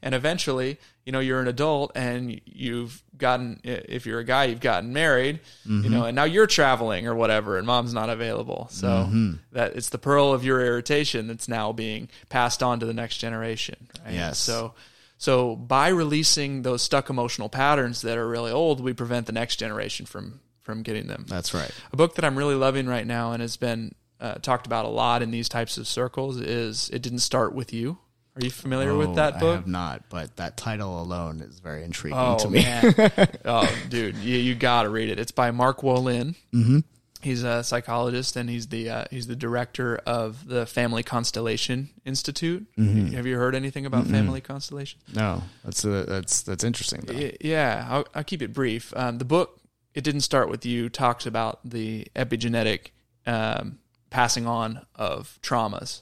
[0.00, 3.60] and eventually, you know, you're an adult and you've gotten.
[3.62, 5.84] If you're a guy, you've gotten married, Mm-hmm.
[5.84, 8.68] you know, and now you're traveling or whatever, and mom's not available.
[8.70, 9.32] So Mm-hmm.
[9.52, 13.18] that it's the pearl of your irritation that's now being passed on to the next
[13.18, 13.88] generation.
[14.02, 14.14] Right?
[14.14, 14.38] Yes.
[14.38, 14.72] So.
[15.18, 19.56] So by releasing those stuck emotional patterns that are really old, we prevent the next
[19.56, 21.24] generation from from getting them.
[21.28, 21.70] That's right.
[21.92, 24.88] A book that I'm really loving right now and has been uh, talked about a
[24.88, 27.98] lot in these types of circles is "It Didn't Start with You."
[28.36, 29.54] Are you familiar with that book?
[29.54, 32.62] I have not, but that title alone is very intriguing Oh to me.
[32.62, 32.94] man!
[33.44, 35.18] oh, dude, you, you got to read it.
[35.18, 36.36] It's by Mark Wolynn.
[36.54, 36.78] Mm-hmm.
[37.20, 42.66] He's a psychologist and he's the uh, he's the director of the Family Constellation Institute.
[42.78, 43.14] Mm-hmm.
[43.14, 45.02] Have you heard anything about family constellations?
[45.14, 47.00] No, that's uh that's that's interesting.
[47.00, 47.30] Though.
[47.40, 48.92] Yeah, I'll, I'll keep it brief.
[48.96, 49.60] Um, the book
[49.94, 52.90] "It Didn't Start with You" talks about the epigenetic
[53.26, 56.00] um, passing on of traumas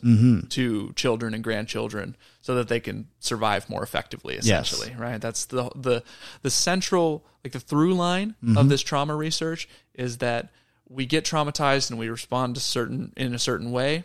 [0.50, 4.35] to children and grandchildren, so that they can survive more effectively.
[4.35, 5.20] Essentially, right?
[5.20, 6.02] That's the the
[6.42, 10.50] the central, like the through line of this trauma research is that
[10.88, 14.05] we get traumatized and we respond to certain in a certain way,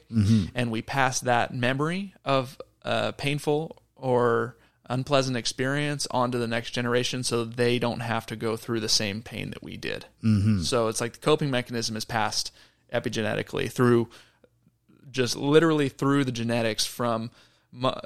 [0.55, 4.57] and we pass that memory of a painful or
[4.89, 9.21] unpleasant experience onto the next generation so they don't have to go through the same
[9.21, 10.05] pain that we did.
[10.23, 10.61] Mm-hmm.
[10.63, 12.51] So it's like the coping mechanism is passed
[12.91, 14.09] epigenetically through
[15.11, 17.31] just literally through the genetics from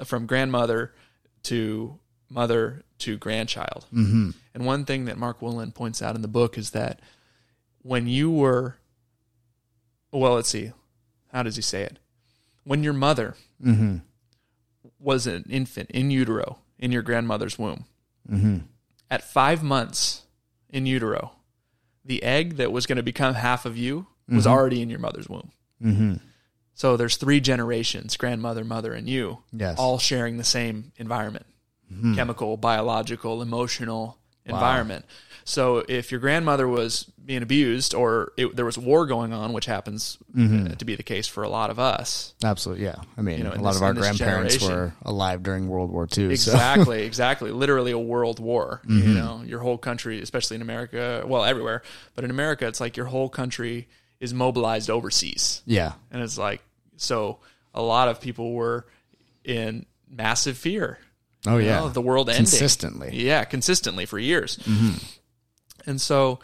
[0.04, 0.94] from grandmother
[1.44, 1.98] to
[2.30, 3.86] mother to grandchild.
[3.94, 4.32] Mm-hmm.
[4.54, 7.00] And one thing that Mark Wolynn points out in the book is that
[7.86, 8.78] when you were,
[10.12, 10.72] well, let's see,
[11.32, 12.00] how does he say it?
[12.64, 13.98] When your mother mm-hmm.
[15.00, 17.86] was an infant in utero in your grandmother's womb,
[18.28, 18.58] mm-hmm.
[19.12, 20.24] at five months
[20.68, 21.34] in utero,
[22.04, 24.54] the egg that was going to become half of you was mm-hmm.
[24.54, 25.52] already in your mother's womb.
[26.74, 29.78] So there's three generations grandmother, mother, and you, Yes.
[29.78, 31.46] all sharing the same environment.
[32.16, 35.06] Chemical, biological, emotional environment.
[35.48, 39.68] So if your grandmother was being abused or it, there was war going on, which
[39.68, 40.72] happens mm-hmm.
[40.72, 42.96] uh, to be the case for a lot of us, Absolutely, yeah.
[43.16, 46.36] I mean, know, a lot this- of our grandparents were alive during World War II.
[46.36, 46.52] So.
[46.52, 47.52] Exactly, exactly.
[47.52, 48.82] Literally a world war.
[48.88, 49.14] You mm-hmm.
[49.14, 51.84] know, your whole country, especially in America, well, everywhere,
[52.16, 53.88] but in America, it's like your whole country
[54.20, 55.62] is mobilized overseas.
[55.68, 56.62] Yeah, And it's like,
[56.98, 57.38] so
[57.74, 58.88] a lot of people were
[59.44, 60.98] in massive fear.
[61.46, 61.82] Oh, yeah.
[61.82, 62.46] know, the world ending.
[62.46, 63.12] Consistently.
[63.14, 64.58] Yeah, consistently for years.
[64.58, 64.98] Mm-hmm.
[65.86, 66.40] And so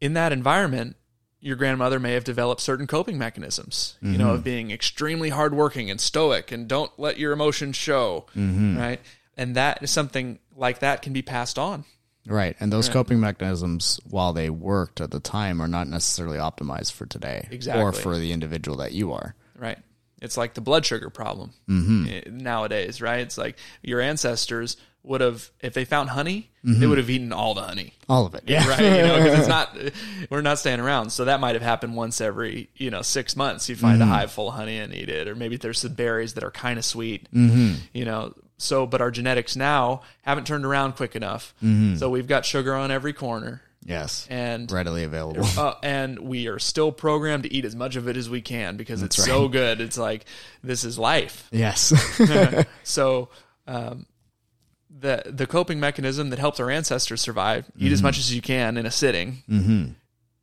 [0.00, 0.96] in that environment,
[1.40, 4.44] your grandmother may have developed certain coping mechanisms, you know, of mm-hmm.
[4.44, 8.76] being extremely hardworking and stoic and don't let your emotions show, mm-hmm.
[8.76, 9.00] right?
[9.36, 11.84] And that is something like that can be passed on.
[12.26, 12.56] right.
[12.58, 17.06] And those coping mechanisms, while they worked at the time, are not necessarily optimized for
[17.06, 17.82] today exactly.
[17.82, 19.36] or for the individual that you are.
[19.56, 19.78] Right.
[20.20, 22.06] It's like the blood sugar problem mm-hmm.
[22.08, 23.20] eh, nowadays, right?
[23.20, 27.54] It's like your ancestors would have, if they found honey, they would have eaten all
[27.54, 28.42] the honey, All of it.
[28.46, 28.68] Yeah.
[28.68, 28.80] right?
[28.80, 29.74] You know, because it's not,
[30.28, 31.10] we're not staying around.
[31.10, 33.68] So that might have happened once every, you know, six months.
[33.70, 36.34] You find a hive full of honey and eat it, or maybe there's some berries
[36.34, 38.34] that are kind of sweet, you know.
[38.58, 41.54] So, but our genetics now haven't turned around quick enough.
[41.96, 44.26] So we've got sugar on every corner, Yes.
[44.28, 45.46] and Readily available.
[45.56, 48.76] uh, and we are still programmed to eat as much of it as we can
[48.76, 49.80] because it's so good.
[49.80, 50.26] It's like
[50.62, 51.48] this is life.
[51.50, 51.94] yes.
[52.82, 53.28] So
[53.66, 54.04] um,
[55.00, 58.06] the the coping mechanism that helped our ancestors survive, eat as mm-hmm.
[58.06, 59.92] much as you can in a sitting, mm-hmm.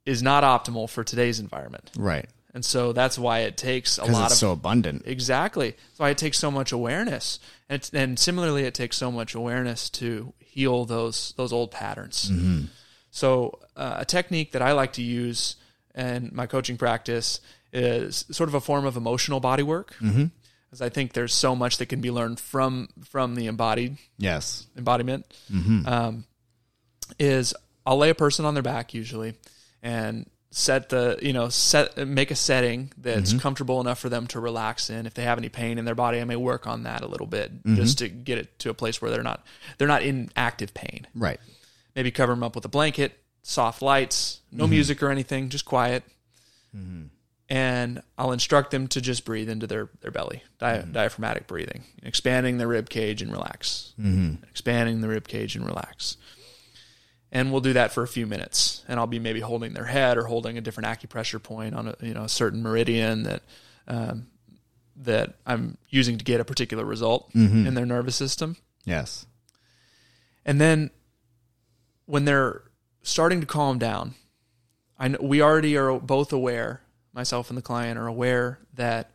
[0.04, 1.90] is not optimal for today's environment.
[1.96, 2.26] right.
[2.54, 5.02] And so that's why it takes a lot it's of so abundant.
[5.04, 5.72] Exactly.
[5.72, 7.38] That's why it takes so much awareness,
[7.68, 12.30] and it's, and similarly, it takes so much awareness to heal those those old patterns.
[12.30, 12.64] Mm-hmm.
[13.10, 15.56] So, uh, a technique that I like to use
[15.94, 17.40] in my coaching practice
[17.74, 19.94] is sort of a form of emotional body work,
[20.66, 24.66] because I think there's so much that can be learned from from the embodied Yes.
[24.76, 25.26] embodiment.
[25.52, 25.86] Mm-hmm.
[25.86, 26.24] Um,
[27.18, 29.34] is I'll lay a person on their back usually,
[29.82, 33.40] and set the you know set make a setting that's mm-hmm.
[33.40, 35.06] comfortable enough for them to relax in.
[35.06, 37.26] If they have any pain in their body, I may work on that a little
[37.26, 37.76] bit mm-hmm.
[37.76, 39.44] just to get it to a place where they're not
[39.78, 41.06] they're not in active pain.
[41.14, 41.38] Right.
[41.94, 46.02] Maybe cover them up with a blanket, soft lights, no music or anything, just quiet.
[47.48, 50.92] And I'll instruct them to just breathe into their, their belly, di- mm-hmm.
[50.92, 54.42] diaphragmatic breathing, expanding the rib cage and relax, mm-hmm.
[54.50, 56.16] expanding the rib cage and relax.
[57.30, 60.16] And we'll do that for a few minutes, and I'll be maybe holding their head
[60.16, 63.42] or holding a different acupressure point on a you know a certain meridian that
[63.88, 64.28] um,
[65.02, 67.66] that I'm using to get a particular result mm-hmm.
[67.66, 68.56] in their nervous system.
[68.84, 69.26] Yes.
[70.44, 70.90] And then
[72.06, 72.62] when they're
[73.02, 74.14] starting to calm down,
[74.98, 76.82] I know we already are both aware,
[77.16, 79.10] myself and the client are aware that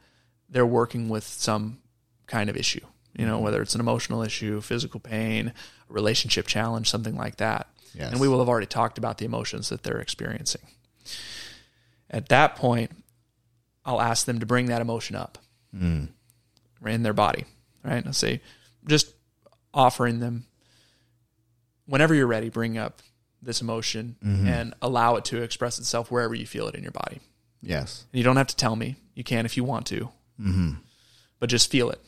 [0.50, 1.80] they're working with some
[2.28, 2.82] kind of issue.
[3.14, 3.44] You know, mm-hmm.
[3.44, 5.54] whether it's an emotional issue, physical pain,
[5.90, 7.68] a relationship challenge, something like that.
[7.94, 8.12] Yes.
[8.12, 10.62] And we will have already talked about the emotions that they're experiencing.
[12.10, 12.92] At that point,
[13.86, 15.38] I'll ask them to bring that emotion up
[15.76, 16.08] mm.
[16.86, 17.46] in their body.
[17.84, 18.06] Right?
[18.06, 18.42] I'll say,
[18.88, 19.14] just
[19.74, 20.46] offering them
[21.86, 23.02] whenever you're ready, bring up
[23.42, 24.48] this emotion mm-hmm.
[24.48, 27.20] and allow it to express itself wherever you feel it in your body.
[27.62, 28.06] Yes.
[28.12, 28.96] And you don't have to tell me.
[29.16, 30.10] You can if you want to,
[30.40, 30.72] mm-hmm.
[31.40, 32.02] but just feel it.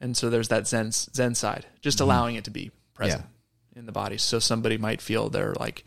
[0.00, 2.04] And so there's that Zen Zen side, just mm-hmm.
[2.04, 3.24] allowing it to be present
[3.74, 4.18] in the body.
[4.18, 5.84] So somebody might feel their like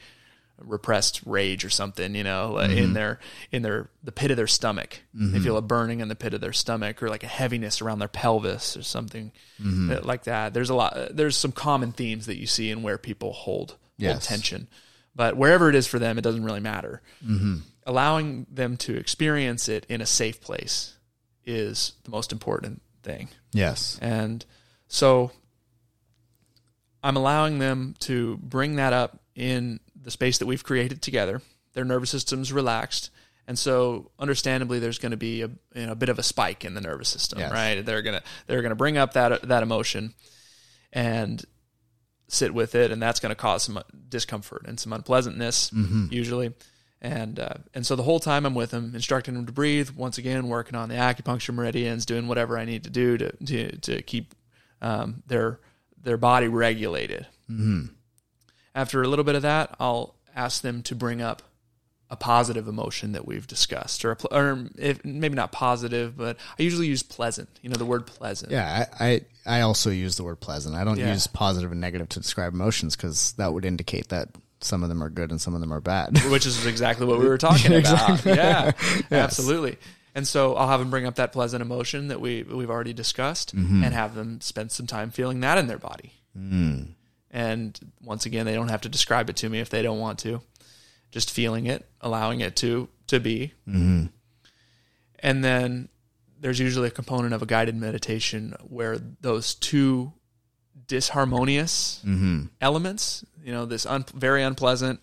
[0.57, 2.93] repressed rage or something, you know, like in mm-hmm.
[2.93, 3.19] their
[3.51, 5.01] in their the pit of their stomach.
[5.13, 5.43] They mm-hmm.
[5.43, 8.07] feel a burning in the pit of their stomach, or like a heaviness around their
[8.07, 10.53] pelvis, or something that- like that.
[10.53, 10.95] There's a lot.
[10.95, 14.25] Uh, there's some common themes that you see in where people hold hold Yes.
[14.27, 14.67] tension,
[15.15, 17.01] but wherever it is for them, it doesn't really matter.
[17.85, 20.97] Allowing them to experience it in a safe place
[21.45, 23.29] is the most important thing.
[23.53, 23.99] Yes.
[24.01, 24.43] And
[24.87, 25.31] so
[27.03, 31.41] I'm allowing them to bring that up in the space that we've created together.
[31.73, 33.11] Their nervous system's relaxed.
[33.47, 36.65] And so understandably there's going to be a, you know, a bit of a spike
[36.65, 37.51] in the nervous system, Yes.
[37.51, 37.85] right?
[37.85, 40.15] They're going to they're going to bring up that that emotion
[40.91, 41.43] and
[42.27, 43.79] sit with it and that's going to cause some
[44.09, 46.07] discomfort and some unpleasantness mm-hmm.
[46.09, 46.53] usually.
[47.05, 49.91] And uh, and so the whole time I'm with them, instructing them to breathe.
[49.91, 53.77] Once again, working on the acupuncture meridians, doing whatever I need to do to to,
[53.77, 54.33] to keep
[54.81, 55.59] um, their
[56.01, 57.27] their body regulated.
[57.47, 57.93] Mm-hmm.
[58.73, 61.43] After a little bit of that, I'll ask them to bring up
[62.09, 66.37] a positive emotion that we've discussed, or, a, pl- or if, maybe not positive, but
[66.57, 67.49] I usually use pleasant.
[67.61, 68.51] You know, the word pleasant.
[68.51, 69.21] Yeah, I, I,
[69.57, 70.75] I also use the word pleasant.
[70.75, 71.13] I don't Yeah.
[71.13, 74.29] use positive and negative to describe emotions because that would indicate that
[74.61, 76.17] some of them are good and some of them are bad.
[76.29, 78.25] which is exactly what we were talking about.
[78.25, 78.71] Yeah,
[79.11, 79.77] absolutely.
[80.13, 83.55] And so I'll have them bring up that pleasant emotion that we we've already discussed,
[83.55, 83.83] mm-hmm.
[83.83, 86.13] and have them spend some time feeling that in their body.
[86.37, 86.93] Mm.
[87.31, 90.19] And once again, they don't have to describe it to me if they don't want
[90.19, 90.41] to.
[91.11, 93.53] Just feeling it, allowing it to to be.
[93.67, 94.05] Mm-hmm.
[95.19, 95.89] And then
[96.39, 100.13] there's usually a component of a guided meditation where those two
[100.87, 102.43] disharmonious mm-hmm.
[102.61, 104.99] elements, you know, this un- very unpleasant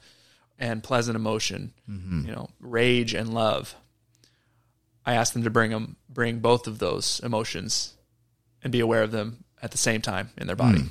[0.58, 2.26] and pleasant emotion, mm-hmm.
[2.26, 3.74] you know, rage and love.
[5.04, 7.94] I ask them to bring them, bring both of those emotions,
[8.62, 10.88] and be aware of them at the same time in their body, mm.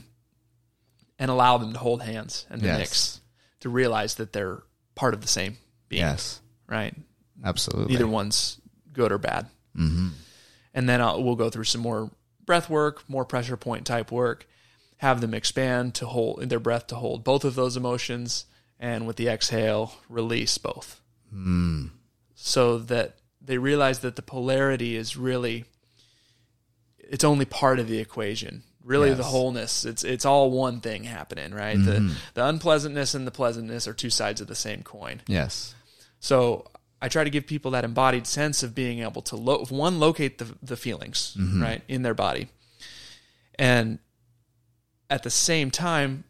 [1.18, 2.80] and allow them to hold hands and to Yes.
[2.80, 3.22] mix,
[3.62, 4.64] to realize that they're
[4.96, 6.94] part of the same being, yes, right?
[7.44, 7.94] absolutely.
[7.94, 8.60] Neither one's
[8.92, 9.48] good or bad.
[9.76, 10.10] Mm-hmm.
[10.74, 12.12] And then I'll, we'll go through some more
[12.46, 14.48] breath work, more pressure point type work,
[15.02, 18.46] have them expand to hold in their breath to hold both of those emotions,
[18.80, 21.02] and with the exhale, release both.
[21.32, 21.88] Hmm.
[22.36, 25.66] So that they realize that the polarity is really
[27.00, 28.62] it's only part of the equation.
[28.84, 29.86] Really, the wholeness.
[29.86, 31.78] It's it's all one thing happening, right?
[31.78, 32.14] The mm-hmm.
[32.36, 35.22] the unpleasantness and the pleasantness are two sides of the same coin.
[35.28, 35.74] yes,
[36.20, 36.68] So
[37.02, 40.38] I try to give people that embodied sense of being able to lo- one locate
[40.38, 41.62] the the feelings mm-hmm.
[41.62, 42.50] right in their body,
[43.58, 43.98] and
[45.12, 46.24] at the same time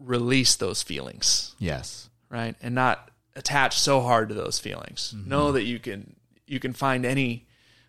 [0.00, 5.14] release those feelings yes, right and not attach so hard to those feelings.
[5.16, 5.28] Mm-hmm.
[5.28, 7.46] Know that you can you can find any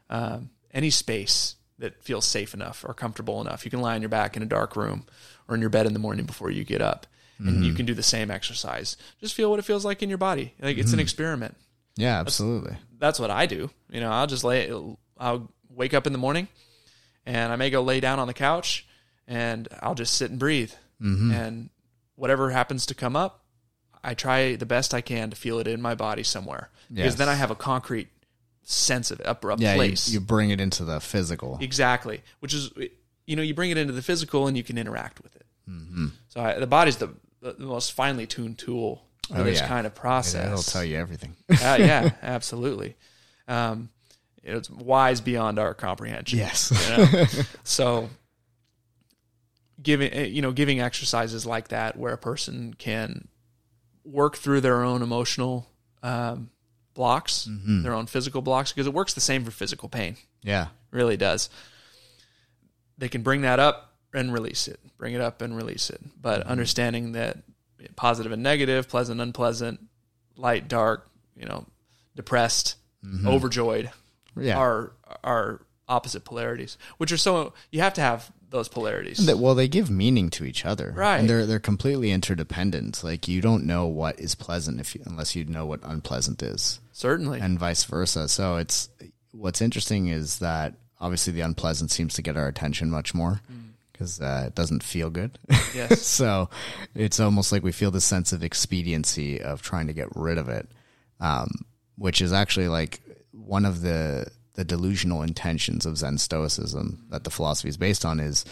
[0.10, 3.66] um, any space that feels safe enough or comfortable enough.
[3.66, 5.06] You can lie on your back in a dark room
[5.48, 7.08] or in your bed in the morning before you get up,
[7.40, 7.78] and you mm-hmm.
[7.78, 8.98] can do the same exercise.
[9.20, 10.54] Just feel what it feels like in your body.
[10.62, 11.04] Like it's an mm-hmm.
[11.04, 11.56] experiment
[12.00, 12.78] yeah, absolutely.
[12.98, 13.70] that's what I do.
[13.90, 14.72] You know, I'll just lay,
[15.18, 16.48] I'll wake up in the morning
[17.26, 18.88] and I may go lay down on the couch
[19.30, 20.74] and I'll just sit and breathe.
[21.02, 21.70] And
[22.16, 23.46] whatever happens to come up,
[24.04, 27.16] I try the best I can to feel it in my body somewhere because Yes.
[27.16, 28.10] then I have a concrete
[28.64, 31.58] sense of it, a, Yeah, you, you bring it into the physical.
[31.62, 32.22] exactly.
[32.42, 32.72] Which is,
[33.26, 35.46] you know, you bring it into the physical and you can interact with it.
[35.70, 36.08] Mm-hmm.
[36.28, 37.10] So I, the body's the,
[37.42, 39.68] the most finely tuned tool for Oh, this yeah.
[39.68, 40.48] kind of process.
[40.48, 41.36] It'll tell you everything.
[41.50, 42.96] uh, yeah, absolutely.
[43.48, 43.90] Um,
[44.44, 46.40] it's wise beyond our comprehension.
[46.40, 47.26] yes, you know?
[47.64, 48.10] so,
[49.82, 53.28] giving eh, you know giving exercises like that where a person can
[54.04, 55.68] work through their own emotional
[56.04, 56.50] um,
[56.94, 57.48] blocks,
[57.84, 60.18] their own physical blocks, because it works the same for physical pain.
[60.42, 61.50] yeah, really does.
[62.98, 66.02] They can bring that up and release it, bring it up and release it.
[66.20, 67.38] But understanding that
[67.96, 69.80] positive and negative, pleasant, unpleasant,
[70.36, 71.66] light, dark, you know,
[72.16, 72.76] depressed,
[73.26, 73.92] overjoyed
[74.38, 74.58] yeah.
[74.58, 79.26] are are opposite polarities, which are so you have to have those polarities.
[79.26, 81.18] That- well, they give meaning to each other, Right.
[81.20, 83.04] And they're they're completely interdependent.
[83.04, 86.80] Like you don't know what is pleasant if you, unless you know what unpleasant is,
[86.92, 87.40] Certainly.
[87.42, 88.28] and vice versa.
[88.28, 88.90] So it's
[89.32, 93.42] what's interesting is that obviously the unpleasant seems to get our attention much more
[93.92, 95.38] because uh, it doesn't feel good.
[95.76, 96.02] yes.
[96.06, 96.50] so
[96.96, 100.50] it's almost like we feel the sense of expediency of trying to get rid of
[100.50, 100.68] it,
[101.20, 101.50] um,
[101.98, 103.00] which is actually like
[103.32, 104.26] one of the
[104.60, 108.44] the delusional intentions of Zen Stoicism that the philosophy is based on is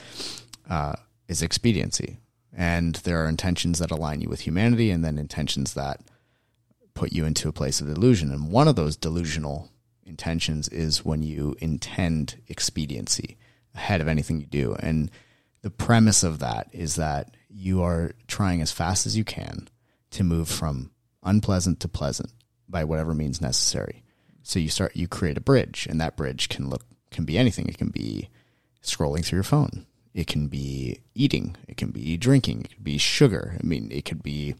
[0.69, 0.93] uh,
[1.27, 2.15] is expediency,
[2.53, 5.99] and there are intentions that align you with humanity, and then intentions that
[6.93, 8.31] put you into a place of delusion.
[8.31, 9.69] And one of those delusional
[10.05, 13.37] intentions is when you intend expediency
[13.75, 14.77] ahead of anything you do.
[14.79, 15.11] And
[15.61, 19.67] the premise of that is that you are trying as fast as you can
[20.11, 20.91] to move from
[21.21, 22.31] unpleasant to pleasant
[22.69, 24.03] by whatever means necessary.
[24.47, 27.67] So you start you create a bridge and that bridge can look can be anything.
[27.67, 28.29] It can be
[28.81, 29.85] scrolling through your phone.
[30.13, 31.57] It can be eating.
[31.67, 32.61] It can be drinking.
[32.61, 33.57] It could be sugar.
[33.61, 34.55] I mean, it could be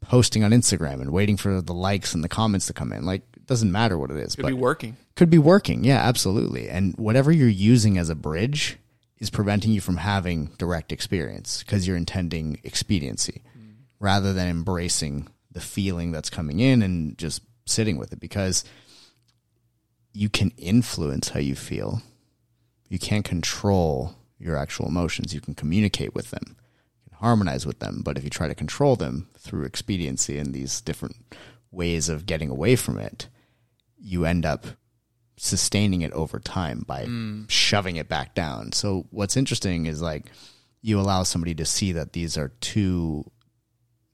[0.00, 3.06] posting on Instagram and waiting for the likes and the comments to come in.
[3.06, 4.96] Like, it doesn't matter what it is, Could be working.
[5.14, 5.84] could be working.
[5.84, 6.68] Yeah, absolutely.
[6.68, 8.76] And whatever you're using as a bridge
[9.18, 13.74] is preventing you from having direct experience because you're intending expediency mm.
[14.00, 18.64] rather than embracing the feeling that's coming in and just sitting with it because
[20.12, 22.02] you can influence how you feel.
[22.88, 25.34] You can't control your actual emotions.
[25.34, 26.56] You can communicate with them,
[27.04, 28.02] you can harmonize with them.
[28.04, 31.16] But if you try to control them through expediency and these different
[31.70, 33.28] ways of getting away from it,
[33.98, 34.66] you end up
[35.36, 37.44] sustaining it over time by hmm.
[37.48, 38.72] shoving it back down.
[38.72, 40.26] So what's interesting is like
[40.82, 43.30] you allow somebody to see that these are two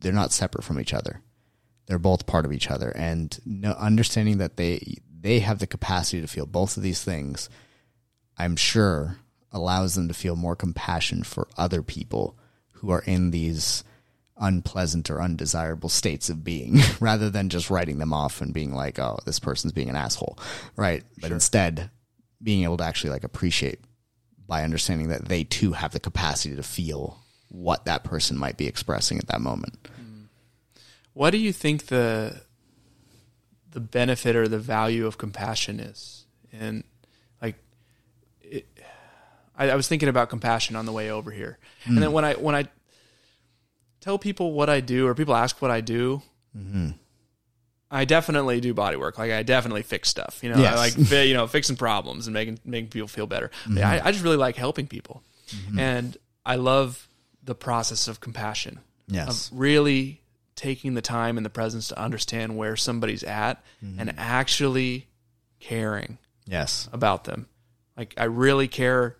[0.01, 1.23] they're not separate from each other
[1.87, 6.21] they're both part of each other and no, understanding that they they have the capacity
[6.21, 7.49] to feel both of these things
[8.39, 9.17] i'm sure
[9.51, 12.37] allows them to feel more compassion for other people
[12.73, 13.83] who are in these
[14.37, 18.99] unpleasant or undesirable states of being rather than just writing them off and being like
[18.99, 20.39] oh this person's being an asshole
[20.77, 21.05] right?
[21.21, 21.91] But instead
[22.43, 23.81] being able to actually like appreciate
[24.47, 27.19] by understanding that they too have the capacity to feel
[27.49, 29.89] what that person might be expressing at that moment.
[31.15, 32.43] What do you think the
[33.75, 36.25] the benefit or the value of compassion is?
[36.53, 36.85] And
[37.43, 37.57] like,
[38.41, 38.67] it,
[39.57, 42.13] I, I was thinking about compassion on the way over here, and then mm.
[42.13, 42.69] when I when I
[44.01, 46.23] tell people what I do or people ask what I do.
[46.57, 46.91] Mm-hmm.
[47.91, 49.19] I definitely do body work.
[49.19, 50.41] Like I definitely fix stuff.
[50.43, 50.75] You know, Yes.
[50.75, 53.51] I like you know fixing problems and making making people feel better.
[53.67, 54.07] I, mm-hmm.
[54.07, 55.79] I just really like helping people, mm-hmm.
[55.79, 57.09] and I love
[57.43, 60.21] the process of compassion yes of really
[60.57, 63.99] taking the time and the presence to understand where somebody's at mm-hmm.
[64.01, 65.09] and actually
[65.61, 67.47] caring yes about them.
[67.97, 69.17] Like I really care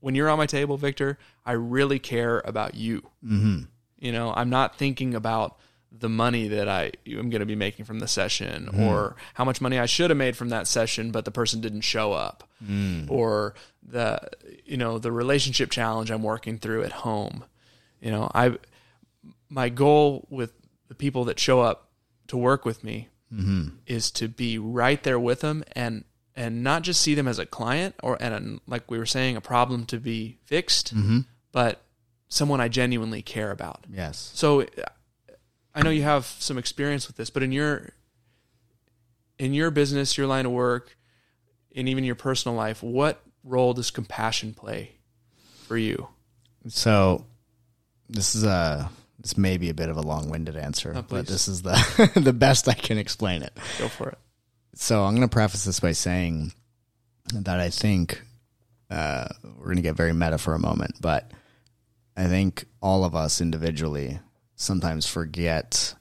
[0.00, 1.18] when you're on my table, Victor.
[1.44, 3.02] I really care about you.
[3.24, 3.62] Mm-hmm.
[3.98, 5.58] You know, I'm not thinking about
[5.90, 8.82] the money that I am going to be making from the session mm-hmm.
[8.82, 11.80] or how much money I should have made from that session, but the person didn't
[11.80, 13.10] show up mm.
[13.10, 14.20] or the,
[14.64, 17.44] you know, the relationship challenge I'm working through at home.
[18.00, 18.58] You know, I,
[19.48, 20.52] my goal with
[20.88, 21.90] the people that show up
[22.28, 23.68] to work with me mm-hmm.
[23.86, 27.46] is to be right there with them and and not just see them as a
[27.46, 31.20] client or and a, like we were saying a problem to be fixed, mm-hmm.
[31.52, 31.82] but
[32.28, 33.84] someone I genuinely care about.
[33.90, 34.66] yes So
[35.74, 37.90] I know you have some experience with this, but in your
[39.38, 40.96] in your business, your line of work,
[41.74, 44.96] and even your personal life, what role does compassion play
[45.66, 46.08] for you?
[46.66, 47.24] so
[48.10, 48.90] this is a
[49.28, 52.68] this maybe a bit of a long-winded answer Oh, but this is the the best
[52.68, 53.52] i can explain it.
[53.78, 54.18] Go for it.
[54.74, 56.52] so i'm going to preface this by saying
[57.34, 58.22] that i think
[58.90, 59.26] uh,
[59.58, 61.30] we're going to get very meta for a moment but
[62.16, 64.18] i think all of us individually
[64.56, 65.94] sometimes forget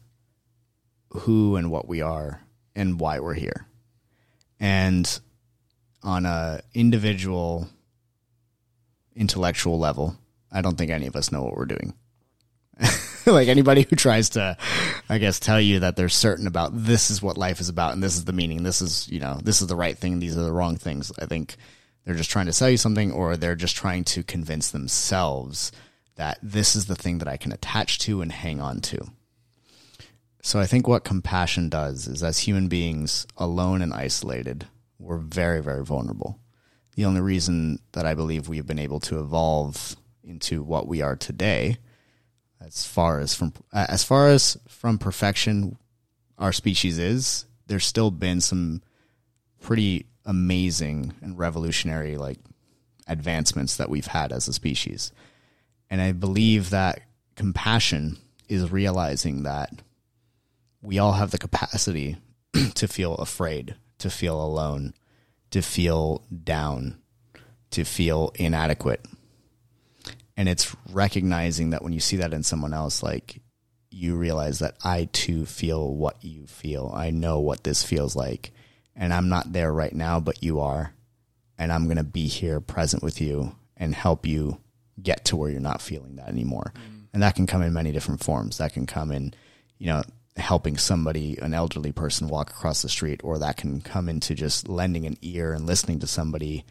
[1.10, 2.42] who and what we are
[2.76, 3.66] and why we're here.
[4.60, 5.20] And
[6.04, 7.68] on a individual
[9.16, 10.16] intellectual level
[10.52, 11.94] i don't think any of us know what we're doing
[13.34, 14.56] like anybody who tries to
[15.10, 18.02] i guess tell you that they're certain about this is what life is about and
[18.02, 20.44] this is the meaning this is you know this is the right thing these are
[20.44, 21.58] the wrong things i think
[22.06, 25.74] they're just trying to sell you something or they're just trying to convince themselves
[26.16, 28.98] that this is the thing that i can attach to and hang on to.
[30.42, 34.68] So i think what compassion does is as human beings alone and isolated
[35.00, 36.40] we're very very vulnerable.
[36.96, 41.18] The only reason that i believe we've been able to evolve into what we are
[41.18, 41.78] today
[42.66, 45.78] as far as from as far as from perfection
[46.38, 48.82] our species is there's still been some
[49.62, 52.40] pretty amazing and revolutionary like
[53.08, 55.12] advancements that we've had as a species.
[55.90, 57.02] And i believe that
[57.36, 58.18] compassion
[58.50, 59.72] is realizing that
[60.82, 62.18] we all have the capacity
[62.76, 64.94] to feel afraid to feel alone
[65.52, 66.98] to feel down
[67.72, 69.06] to feel inadequate
[70.38, 73.42] and it's recognizing that when you see that in someone else like
[73.90, 76.92] you realize that i too feel what you feel.
[76.96, 78.52] I know what this feels like.
[78.96, 80.94] And i'm not there right now but you are.
[81.58, 84.62] And i'm going to be here present with you and help you
[85.02, 86.72] get to where you're not feeling that anymore.
[86.76, 87.08] Mm.
[87.14, 88.60] And that can come in many different forms.
[88.60, 89.34] That can come in
[89.80, 90.04] you know
[90.36, 94.68] helping somebody an elderly person walk across the street or that can come into just
[94.68, 96.64] lending an ear and listening to somebody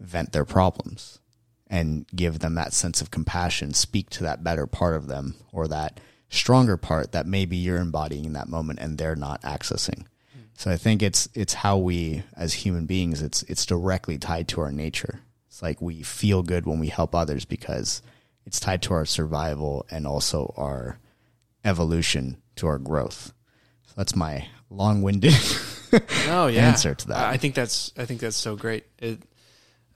[0.00, 1.18] vent their problems
[1.72, 5.66] and give them that sense of compassion, speak to that better part of them or
[5.66, 5.98] that
[6.28, 10.04] stronger part that maybe you're embodying in that moment and they're not accessing.
[10.54, 14.60] So I think it's it's how we as human beings it's it's directly tied to
[14.60, 15.20] our nature.
[15.48, 18.02] It's like we feel good when we help others because
[18.44, 20.98] it's tied to our survival and also our
[21.64, 23.32] evolution to our growth.
[23.86, 25.34] So that's my long-winded
[26.28, 26.68] Oh yeah.
[26.68, 27.16] answer to that.
[27.16, 28.84] I I think that's I think that's so great.
[28.98, 29.22] It,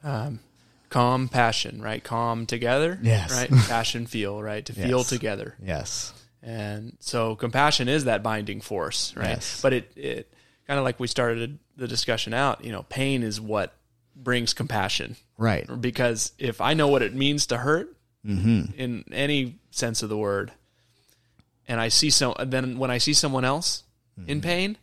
[0.02, 0.40] um,
[0.88, 2.02] calm passion, right?
[2.02, 3.32] Calm together, Yes.
[3.32, 3.50] right?
[3.68, 4.64] Passion feel, right?
[4.66, 6.12] To feel together, yes.
[6.42, 9.30] and so compassion is that binding force, right?
[9.30, 9.60] Yes.
[9.62, 10.32] But it it
[10.66, 12.64] kind of like we started the discussion out.
[12.64, 13.72] You know, pain is what
[14.14, 15.68] brings compassion Right.
[15.80, 17.94] because if I know what it means to hurt
[18.26, 18.74] Mhm.
[18.74, 20.52] in any sense of the word,
[21.68, 23.82] and I see so then when I see someone else
[24.26, 24.78] in pain,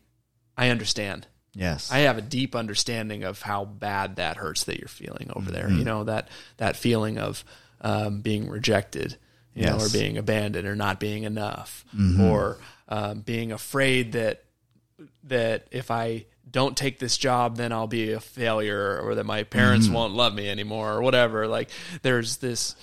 [0.56, 1.26] I understand.
[1.56, 1.92] Yes.
[1.92, 5.68] I have a deep understanding of how bad that hurts that you're feeling over there.
[5.68, 5.78] Mm-hmm.
[5.80, 7.44] You know that that feeling of
[7.82, 9.18] um, being rejected,
[9.54, 12.22] you know, or being abandoned, or not being enough, Mm-hmm.
[12.22, 12.58] or
[12.90, 14.44] um, being afraid that
[15.26, 19.44] that if I don't take this job, then I'll be a failure, or that my
[19.44, 19.96] parents Mm-hmm.
[19.96, 21.48] won't love me anymore, or whatever.
[21.48, 21.70] Like
[22.02, 22.76] there's this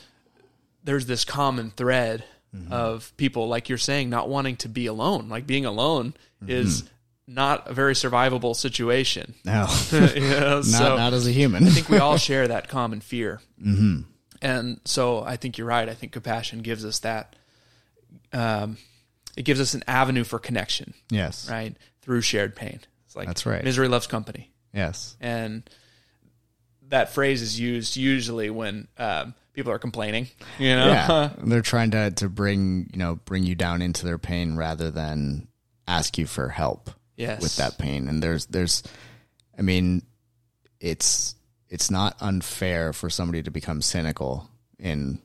[0.84, 2.24] there's this common thread
[2.56, 2.72] Mm-hmm.
[2.72, 5.28] of people, like you're saying, not wanting to be alone.
[5.28, 6.14] Like being alone
[6.48, 6.82] is
[7.30, 9.34] not a very survivable situation.
[9.44, 10.56] No, you know?
[10.56, 11.66] not, so not as a human.
[11.66, 13.40] I think we all share that common fear.
[13.60, 14.00] Mm-hmm.
[14.42, 15.86] And so I think you're right.
[15.86, 17.36] I think compassion gives us that.
[18.32, 18.78] Um,
[19.36, 21.46] it gives us an avenue for connection, yes.
[21.50, 21.76] right?
[22.00, 22.80] Through shared pain.
[23.04, 23.62] It's like That's right.
[23.62, 25.14] Misery loves company, Yes.
[25.20, 25.68] and
[26.88, 30.28] that phrase is used usually when um, people are complaining.
[30.58, 31.30] You know, Yeah.
[31.36, 35.48] They're trying to, to bring, you know, bring you down into their pain rather than
[35.86, 38.08] ask you for help yes, with that pain.
[38.08, 38.82] And there's, there's,
[39.58, 40.02] I mean,
[40.80, 41.34] it's,
[41.68, 44.48] it's not unfair for somebody to become cynical
[44.78, 45.20] in,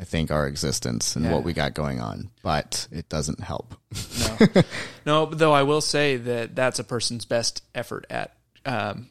[0.00, 1.32] I think, our existence and Yeah.
[1.34, 3.74] what we got going on, but it doesn't help.
[4.18, 4.62] No,
[5.06, 5.26] no.
[5.26, 8.34] Though I will say that that's a person's best effort at
[8.64, 9.08] um,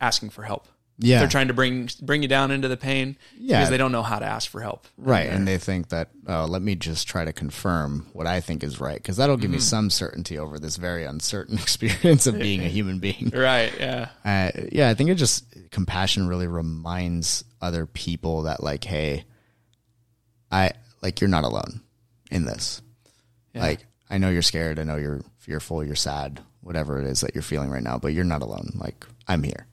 [0.00, 0.68] asking for help.
[0.98, 1.18] Yeah.
[1.18, 3.58] They're trying to bring bring you down into the pain Yeah.
[3.58, 4.86] because they don't know how to ask for help.
[4.96, 5.28] Right.
[5.28, 8.80] And they think that, oh, let me just try to confirm what I think is
[8.80, 8.96] right.
[8.96, 12.98] Because that'll give me some certainty over this very uncertain experience of being a human
[12.98, 13.30] being.
[13.34, 13.72] Right.
[13.78, 14.08] Yeah.
[14.24, 19.24] Uh, yeah, I think it just, compassion really reminds other people that, like, hey,
[20.50, 20.70] I,
[21.02, 21.82] like, you're not alone
[22.30, 22.80] in this.
[23.54, 23.62] Yeah.
[23.62, 24.78] Like, I know you're scared.
[24.78, 25.84] I know you're fearful.
[25.84, 28.72] You're sad, whatever it is that you're feeling right now, but you're not alone.
[28.76, 29.66] Like, I'm here.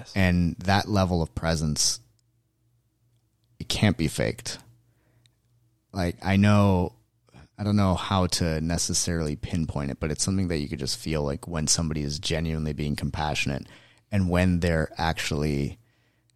[0.00, 0.12] Yes.
[0.16, 2.00] And that level of presence,
[3.58, 4.58] it can't be faked.
[5.92, 6.94] Like, I know,
[7.58, 10.98] I don't know how to necessarily pinpoint it, but it's something that you could just
[10.98, 13.66] feel like when somebody is genuinely being compassionate
[14.10, 15.78] and when they're actually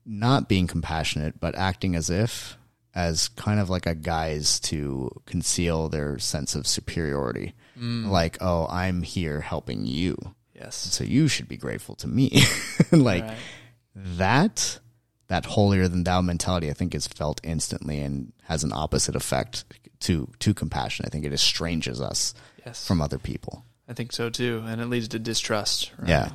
[0.04, 2.58] not being compassionate, but acting as if,
[2.94, 7.54] as kind of like a guise to conceal their sense of superiority.
[7.78, 8.08] Mm.
[8.10, 10.16] Like, oh, I'm here helping you
[10.54, 10.74] yes.
[10.76, 12.42] so you should be grateful to me
[12.92, 13.36] like Right.
[13.94, 14.80] that
[15.28, 19.64] that holier than thou mentality i think is felt instantly and has an opposite effect
[20.00, 22.34] to to compassion i think it estranges us
[22.66, 22.86] Yes.
[22.86, 25.92] from other people I think so too, and it leads to distrust.
[25.98, 26.08] Right?
[26.08, 26.30] yeah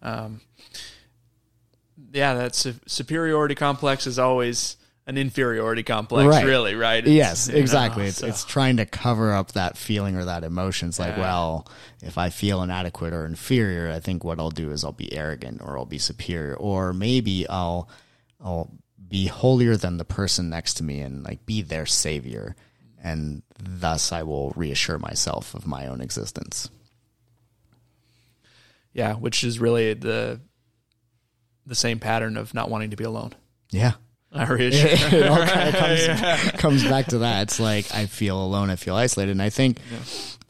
[0.00, 0.40] Um,
[2.12, 2.32] yeah.
[2.32, 4.77] That su- superiority complex is always
[5.08, 6.28] an inferiority complex.
[6.28, 6.44] Right.
[6.44, 6.74] Really.
[6.74, 6.98] Right.
[7.02, 10.26] It's, yes you know, exactly it's, so- it's trying to cover up that feeling or
[10.26, 11.20] that emotion it's like Yeah.
[11.22, 11.68] well
[12.02, 15.62] if i feel inadequate or inferior i think what i'll do is i'll be arrogant
[15.62, 17.88] or i'll be superior or maybe i'll
[18.44, 18.70] i'll
[19.08, 22.54] be holier than the person next to me and like be their savior
[23.02, 26.68] and thus i will reassure myself of my own existence
[28.92, 30.40] yeah, which is really the
[31.66, 33.32] the same pattern of not wanting to be alone.
[33.70, 33.92] yeah
[34.32, 34.90] I reassure.
[35.18, 35.74] it all kind of
[36.20, 37.42] comes, comes back to that.
[37.42, 39.78] It's like I feel alone, I feel isolated, and I think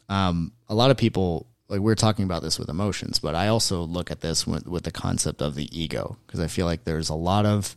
[0.09, 3.83] um, a lot of people like we're talking about this with emotions, but I also
[3.83, 7.09] look at this with, with the concept of the ego because I feel like there's
[7.09, 7.75] a lot of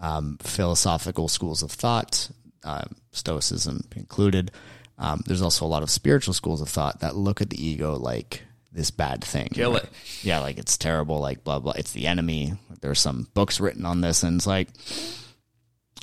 [0.00, 2.30] um, philosophical schools of thought,
[2.64, 4.50] um, Stoicism included.
[4.98, 7.96] Um, there's also a lot of spiritual schools of thought that look at the ego
[7.96, 8.42] like
[8.72, 9.48] this bad thing.
[9.52, 9.88] Kill it.
[10.22, 11.74] Yeah, like it's terrible, like blah blah.
[11.76, 12.54] It's the enemy.
[12.80, 14.68] There's some books written on this, and it's like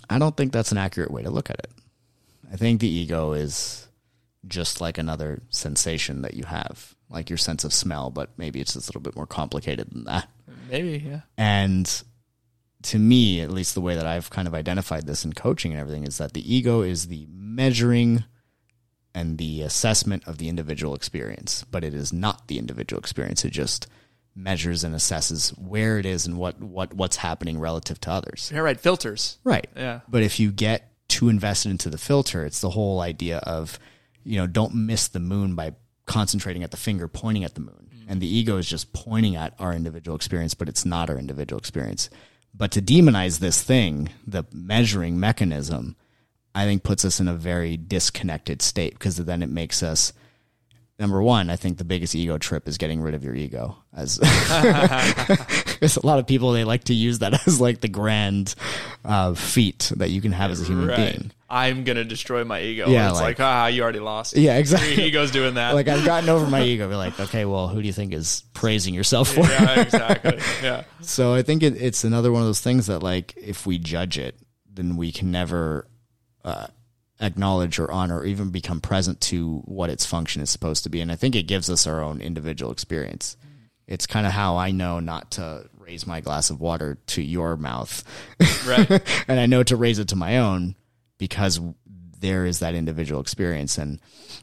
[0.10, 1.72] I don't think that's an accurate way to look at it.
[2.52, 3.88] I think the ego is
[4.48, 8.74] just like another sensation that you have, like your sense of smell, but maybe it's
[8.74, 10.30] just a little bit more complicated than that.
[10.70, 11.04] Maybe.
[11.06, 11.22] Yeah.
[11.38, 12.04] And
[12.84, 15.82] to me, at least the way that I've kind of identified this in coaching and
[15.82, 18.24] everything, is that the ego is the measuring
[19.16, 23.44] and the assessment of the individual experience, but it is not the individual experience.
[23.44, 23.88] It just
[24.36, 28.52] measures and assesses where it is and what, what what's happening relative to others.
[28.54, 28.60] Yeah.
[28.60, 28.80] Right.
[28.80, 29.38] Filters.
[29.44, 29.68] Right.
[29.76, 30.02] Yeah.
[30.08, 33.80] But if you get too invested into the filter, it's the whole idea of,
[34.24, 35.74] you know, don't miss the moon by
[36.06, 37.90] concentrating at the finger pointing at the moon.
[37.94, 38.06] Mm.
[38.08, 41.60] And the ego is just pointing at our individual experience, but it's not our individual
[41.60, 42.10] experience.
[42.54, 45.96] But to demonize this thing, the measuring mechanism,
[46.54, 50.14] I think puts us in a very disconnected state because then it makes us
[51.00, 53.78] number one, I think the biggest ego trip is getting rid of your ego.
[53.96, 54.16] As
[55.80, 58.56] there's a lot of people they like to use that as like the grand
[59.04, 60.98] uh, feat that you can have as a human Right.
[60.98, 61.32] being.
[61.48, 62.90] I'm gonna destroy my ego.
[62.90, 64.36] Yeah, It's like, like- ah, you already lost.
[64.36, 64.96] Yeah, exactly.
[64.96, 65.76] Your ego's doing that.
[65.76, 66.90] Like I've gotten over my ego.
[66.90, 69.42] Be like, okay, well, who do you think is praising yourself for?
[69.42, 70.40] yeah, exactly.
[70.64, 70.84] Yeah.
[71.02, 74.18] So I think it, it's another one of those things that like if we judge
[74.18, 74.38] it,
[74.74, 75.88] then we can never
[76.44, 76.68] uh,
[77.20, 81.02] acknowledge or honor or even become present to what its function is supposed to be.
[81.02, 83.38] And I think it gives us our own individual experience.
[83.88, 87.56] It's kind of how I know not to raise my glass of water to your
[87.56, 88.04] mouth,
[88.66, 88.90] Right.
[89.28, 90.76] and I know to raise it to my own
[91.18, 91.60] because
[92.20, 93.78] there is that individual experience.
[93.78, 94.00] And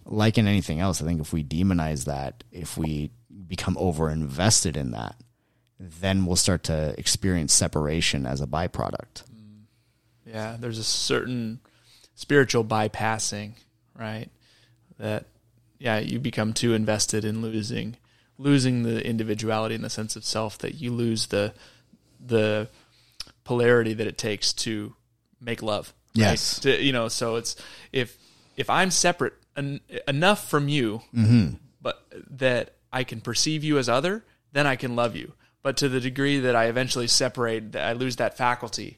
[0.06, 3.10] like in anything else, I think if we demonize that, if we
[3.48, 5.16] become over invested in that,
[5.80, 9.24] then we'll start to experience separation as a byproduct.
[9.34, 9.64] Mm.
[10.24, 11.60] Yeah, there's a certain
[12.14, 13.52] spiritual bypassing,
[13.98, 14.28] right?
[14.98, 15.26] That
[15.78, 17.96] yeah, you become too invested in losing
[18.38, 21.52] losing the individuality and the sense of self that you lose the
[22.24, 22.68] the
[23.44, 24.94] polarity that it takes to
[25.40, 25.92] make love.
[26.16, 26.22] right?
[26.30, 26.60] Yes.
[26.60, 27.56] To, you know, so it's
[27.92, 28.16] if
[28.56, 31.02] if I'm separate en- enough from you,
[31.80, 35.32] but that I can perceive you as other, then I can love you.
[35.62, 38.96] But to the degree that I eventually separate, that I lose that faculty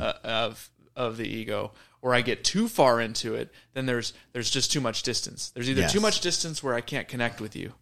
[0.00, 1.72] uh, of of the ego,
[2.04, 5.50] or I get too far into it, then there's there's just too much distance.
[5.54, 5.92] There's either Yes.
[5.92, 7.72] too much distance where I can't connect with you,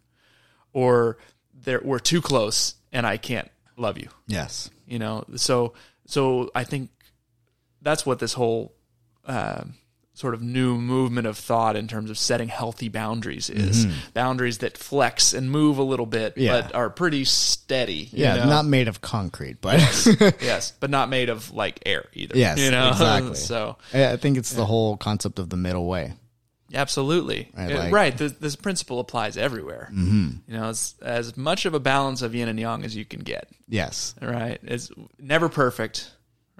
[0.71, 1.17] or
[1.53, 4.69] there we're too close and I can't love you Yes.
[4.87, 5.73] you know so
[6.05, 6.89] so i think
[7.81, 8.73] that's what this whole
[9.25, 9.73] um
[10.15, 14.77] sort of new movement of thought in terms of setting healthy boundaries is boundaries that
[14.77, 16.41] flex and move a little bit Mm-hmm.
[16.41, 16.61] Yeah.
[16.61, 18.45] but are pretty steady you Yeah, know?
[18.45, 19.79] not made of concrete, but
[20.39, 23.35] yes but not made of like air either Yes, you know exactly.
[23.51, 26.13] so I think it's the whole concept of the middle way.
[26.75, 30.29] absolutely Right, like- right this, this principle applies everywhere mm-hmm.
[30.47, 33.21] you know it's as much of a balance of yin and yang as you can
[33.21, 34.13] get Yes.
[34.21, 34.59] right?
[34.63, 36.11] It's never perfect,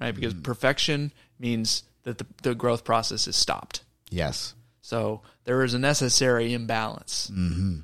[0.01, 0.15] right?
[0.15, 0.41] Because Mm.
[0.43, 3.83] perfection means that the, the growth process is stopped.
[4.09, 4.53] Yes.
[4.81, 7.31] So there is a necessary imbalance.
[7.33, 7.79] Mm-hmm.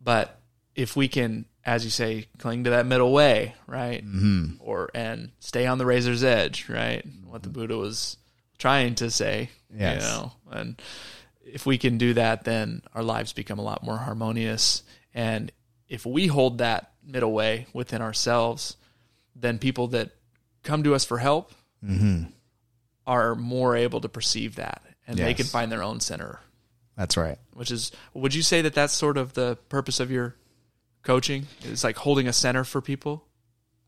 [0.00, 0.40] But
[0.74, 4.54] if we can, as you say, cling to that middle way, right, mm-hmm.
[4.60, 7.04] or and stay on the razor's edge, right?
[7.24, 8.16] What the Buddha was
[8.58, 10.02] trying to say, Yes.
[10.02, 10.82] you know, and
[11.44, 14.82] if we can do that, then our lives become a lot more harmonious.
[15.14, 15.50] And
[15.88, 18.76] if we hold that middle way within ourselves,
[19.34, 20.10] then people that
[20.62, 21.52] come to us for help
[21.84, 22.30] Mm-hmm.
[23.12, 26.40] Are more able to perceive that, and they can find their own center
[26.96, 27.38] That's right.
[27.52, 30.36] which is would you say that that's sort of the purpose of your
[31.02, 33.24] coaching it's like holding a center for people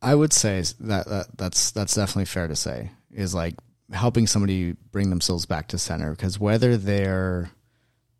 [0.02, 3.54] I would say that, that that's that's definitely fair to say is like
[3.92, 7.50] helping somebody bring themselves back to center because whether they're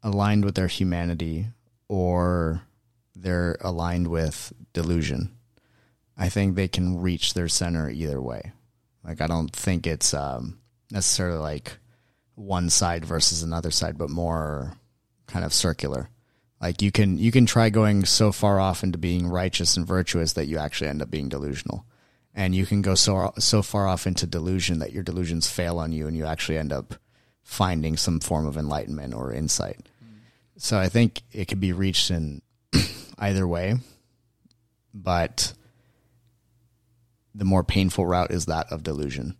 [0.02, 1.48] aligned with their humanity
[1.88, 2.62] or
[3.14, 5.34] they're aligned with delusion,
[6.16, 8.52] I think they can reach their center either way.
[9.02, 10.58] Like I don't think it's um,
[10.94, 11.78] necessarily like
[12.36, 14.78] one side versus another side, but more
[15.26, 16.08] kind of circular.
[16.60, 20.32] Like you can you can try going so far off into being righteous and virtuous
[20.32, 21.84] that you actually end up being delusional,
[22.34, 25.92] and you can go so so far off into delusion that your delusions fail on
[25.92, 26.94] you, and you actually end up
[27.42, 29.80] finding some form of enlightenment or insight.
[30.56, 32.40] So I think it could be reached in
[33.18, 33.74] either way,
[34.94, 35.52] but
[37.34, 39.36] the more painful route is that of delusion.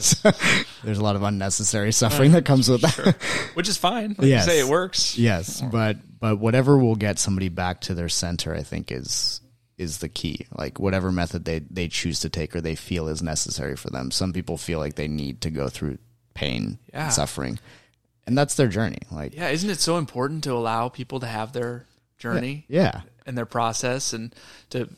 [0.84, 3.16] There's a lot of unnecessary suffering that comes with that.
[3.54, 4.46] which is fine like Yes.
[4.46, 8.54] you say it works Yes, but but whatever will get somebody back to their center,
[8.54, 9.40] I think is
[9.78, 10.46] is the key.
[10.54, 14.10] Like whatever method they they choose to take or they feel is necessary for them.
[14.10, 15.98] Some people feel like they need to go through
[16.34, 17.04] pain, Yeah.
[17.04, 17.58] and suffering,
[18.26, 18.98] and that's their journey.
[19.10, 21.86] Like yeah isn't it so important to allow people to have their
[22.18, 24.34] journey yeah, and their process and
[24.70, 24.88] to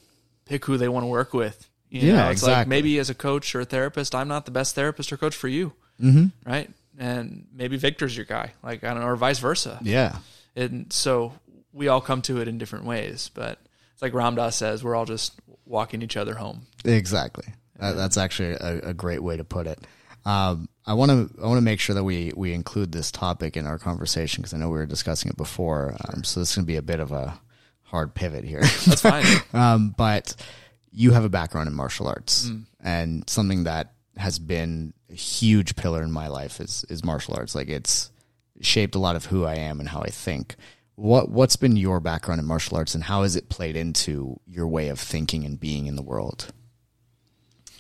[0.46, 2.70] pick who they want to work with you Yeah, know, it's like exactly.
[2.70, 5.48] maybe as a coach or a therapist i'm not the best therapist or coach for
[5.48, 6.26] you mm-hmm.
[6.48, 10.16] right and maybe victor's your guy like i don't know or vice versa yeah,
[10.56, 11.32] and so
[11.72, 13.58] we all come to it in different ways but
[13.92, 15.34] it's like Ram Dass says we're all just
[15.66, 17.46] walking each other home exactly.
[17.78, 19.78] That, that's actually a, a great way to put it.
[20.24, 23.56] Um, I want to I want to make sure that we we include this topic
[23.56, 25.96] in our conversation because I know we were discussing it before.
[26.06, 27.40] Um, so this is going to be a bit of a
[27.84, 28.60] hard pivot here.
[28.60, 30.34] that's fine um, but
[30.92, 32.64] you have a background in martial arts, mm.
[32.80, 37.54] and something that has been a huge pillar in my life is is martial arts.
[37.54, 38.10] Like it's
[38.60, 40.56] shaped a lot of who I am and how I think.
[40.94, 44.68] What what's been your background in martial arts, and how has it played into your
[44.68, 46.52] way of thinking and being in the world?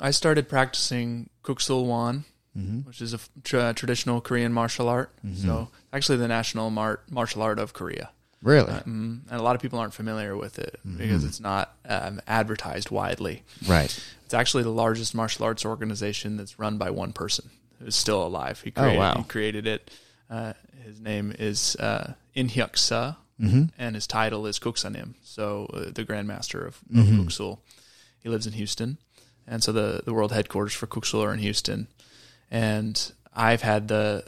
[0.00, 2.24] I started practicing Kuk Sool Won,
[2.56, 2.80] mm-hmm.
[2.80, 5.14] which is a tra- traditional Korean martial art.
[5.24, 5.46] Mm-hmm.
[5.46, 8.10] So actually the national mar- martial art of Korea.
[8.42, 8.72] Really?
[8.72, 12.90] Mm, and a lot of people aren't familiar with it because it's not um, advertised
[12.90, 13.44] widely.
[13.66, 13.96] right.
[14.24, 18.60] It's actually the largest martial arts organization that's run by one person who's still alive.
[18.60, 19.14] He created, wow.
[19.18, 19.90] he created it.
[20.28, 23.14] Uh, his name is uh, In Hyuk Suh,
[23.78, 27.62] and his title is Kuksanim, so uh, the Grandmaster of, of Kuk Sool.
[28.20, 28.98] He lives in Houston,
[29.46, 31.88] and so the the world headquarters for Kuk Sool are in Houston.
[32.50, 34.24] And I've had the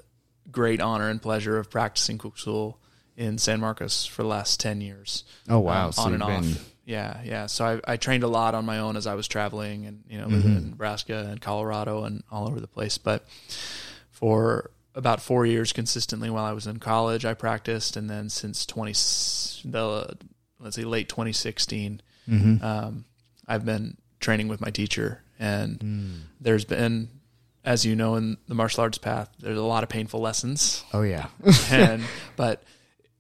[0.51, 2.79] great honor and pleasure of practicing Kuk Sool
[3.17, 5.25] in San Marcos for the last ten years.
[5.49, 5.87] Oh wow!
[5.87, 6.43] Um, so on and off.
[6.43, 6.57] been
[6.87, 7.47] Yeah, yeah.
[7.47, 10.19] So I, I trained a lot on my own as I was traveling and you
[10.19, 12.99] know living in Nebraska and Colorado and all over the place.
[12.99, 13.27] But
[14.11, 17.25] for about four years consistently while I was in college.
[17.25, 20.17] I practiced, and then since twenty the
[20.61, 22.01] let's say late 2016,
[22.63, 23.05] um,
[23.47, 27.09] I've been training with my teacher, and there's been,
[27.65, 31.03] as you know, in the martial arts path, there's a lot of painful lessons, Oh
[31.03, 31.27] yeah.
[31.71, 32.03] and
[32.37, 32.63] but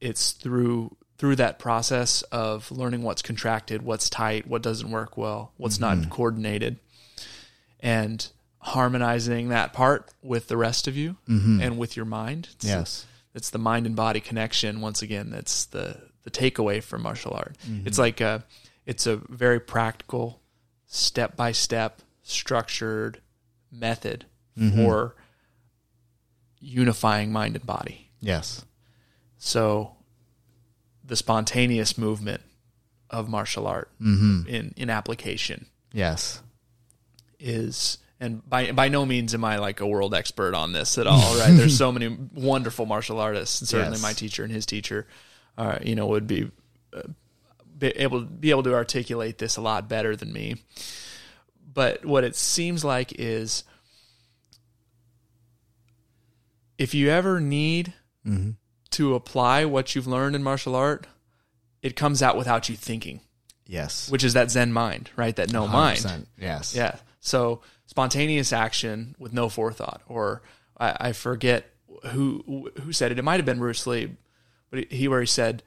[0.04, 5.52] it's through through that process of learning what's contracted, what's tight, what doesn't work well,
[5.56, 6.10] what's not mm-hmm.
[6.10, 6.78] coordinated,
[7.80, 8.28] and
[8.58, 11.60] harmonizing that part with the rest of you mm-hmm.
[11.60, 12.48] and with your mind.
[12.54, 13.06] It's, yes.
[13.34, 14.80] it's the mind and body connection.
[14.80, 17.56] Once again, that's the the takeaway from martial art.
[17.66, 17.86] Mm-hmm.
[17.86, 18.44] It's like a
[18.84, 20.40] it's a very practical,
[20.86, 23.20] step by step, structured
[23.72, 24.26] method
[24.74, 25.16] for
[26.60, 28.10] unifying mind and body.
[28.20, 28.64] Yes.
[29.46, 29.94] So
[31.04, 32.40] the spontaneous movement
[33.10, 36.40] of martial art in, in application Yes.
[37.38, 41.06] is and by by no means am I like a world expert on this at
[41.06, 41.50] all, right?
[41.52, 44.02] There's so many wonderful martial artists, and certainly Yes.
[44.02, 45.06] my teacher and his teacher,
[45.58, 46.50] uh, you know, would be,
[46.96, 47.02] uh,
[47.76, 50.56] be able be able to articulate this a lot better than me.
[51.70, 53.64] But what it seems like is,
[56.78, 57.92] if you ever need
[58.94, 61.06] to apply what you've learned in martial art,
[61.82, 63.20] it comes out without you thinking,
[63.66, 64.10] Yes.
[64.10, 65.34] which is that Zen mind, right?
[65.36, 65.98] That no mind.
[66.00, 66.26] 100%.
[66.38, 66.74] Yes.
[66.74, 66.96] Yeah.
[67.20, 70.42] So spontaneous action with no forethought, or
[70.78, 71.66] I, I forget
[72.06, 73.18] who who said it.
[73.18, 74.16] It might have been Bruce Lee,
[74.70, 75.62] but he where he said,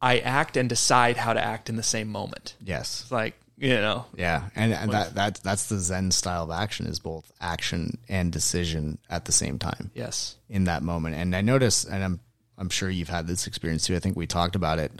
[0.00, 3.02] "I act and decide how to act in the same moment." Yes.
[3.02, 6.86] It's like you know, Yeah, and, and that that that's the Zen style of action
[6.86, 11.16] is both action and decision at the same time yes, in that moment.
[11.16, 12.20] And I notice, and I'm
[12.58, 13.96] I'm sure you've had this experience too.
[13.96, 14.92] I think we talked about it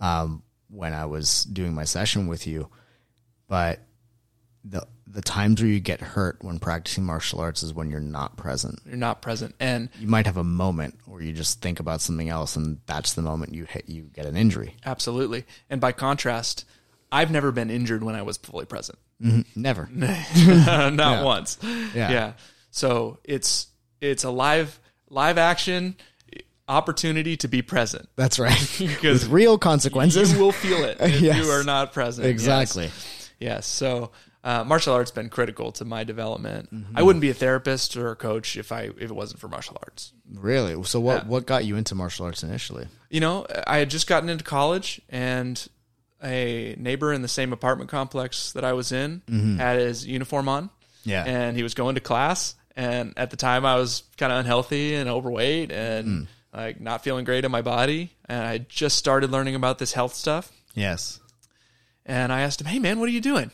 [0.00, 2.68] um, when I was doing my session with you,
[3.48, 3.80] but
[4.64, 8.36] the the times where you get hurt when practicing martial arts is when you're not
[8.36, 8.80] present.
[8.84, 12.28] you're not present, and You might have a moment where you just think about something
[12.28, 14.74] else, and that's the moment you hit you get an injury.
[14.84, 15.44] absolutely.
[15.70, 16.64] And by contrast,
[17.10, 18.98] I've never been injured when I was fully present.
[19.54, 19.88] Never.
[19.92, 21.58] not once.
[21.62, 22.10] Yeah.
[22.10, 22.32] Yeah.
[22.70, 23.68] So it's
[24.00, 24.78] it's a live
[25.08, 25.96] live action
[26.68, 28.08] opportunity to be present.
[28.16, 28.58] That's right.
[28.78, 30.32] Because With real consequences.
[30.32, 31.44] You will feel it if Yes.
[31.44, 32.26] you are not present.
[32.26, 32.84] Exactly.
[32.84, 33.30] Yes.
[33.38, 33.66] Yes.
[33.66, 34.10] So
[34.44, 36.72] uh, martial arts been critical to my development.
[36.72, 36.96] Mm-hmm.
[36.96, 39.76] I wouldn't be a therapist or a coach if I if it wasn't for martial
[39.82, 40.12] arts.
[40.34, 40.82] Really?
[40.84, 42.86] So what what got you into martial arts initially?
[43.10, 45.66] You know, I had just gotten into college and
[46.26, 49.22] a neighbor in the same apartment complex that I was in
[49.58, 50.64] had his uniform on.
[50.64, 51.10] Mm-hmm.
[51.10, 51.24] Yeah.
[51.24, 52.54] And he was going to class.
[52.74, 56.26] And at the time, I was kind of unhealthy and overweight and Mm.
[56.52, 58.10] like not feeling great in my body.
[58.28, 60.50] And I just started learning about this health stuff.
[60.74, 61.20] Yes.
[62.04, 63.50] And I asked him, "Hey, man, what are you doing?"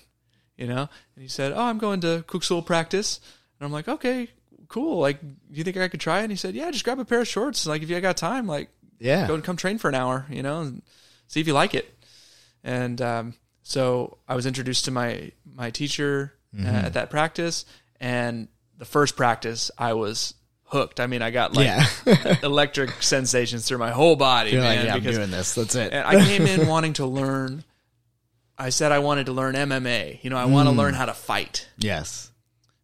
[0.56, 3.20] You know, and he said, "Oh, I'm going to Kuk Sool practice."
[3.58, 4.28] And I'm like, "Okay,
[4.68, 4.98] cool.
[4.98, 7.04] Like, do you think I could try it?" And he said, "Yeah, just grab a
[7.04, 7.66] pair of shorts.
[7.66, 8.68] Like, if you got time, like,
[8.98, 9.26] Yeah.
[9.26, 10.26] go and come train for an hour.
[10.30, 10.82] You know, and
[11.28, 11.92] see if you like it."
[12.64, 17.64] And um, so I was introduced to my my teacher uh, at that practice,
[18.00, 18.48] and
[18.78, 20.34] the first practice I was
[20.64, 21.00] hooked.
[21.00, 22.36] I mean, I got like Yeah.
[22.42, 24.76] electric sensations through my whole body, You're man.
[24.76, 25.54] like, yeah, I'm doing this.
[25.54, 25.92] That's it.
[25.92, 27.64] and I came in wanting to learn.
[28.58, 30.22] I said I wanted to learn MMA.
[30.22, 32.30] You know, I want to learn how to fight yes.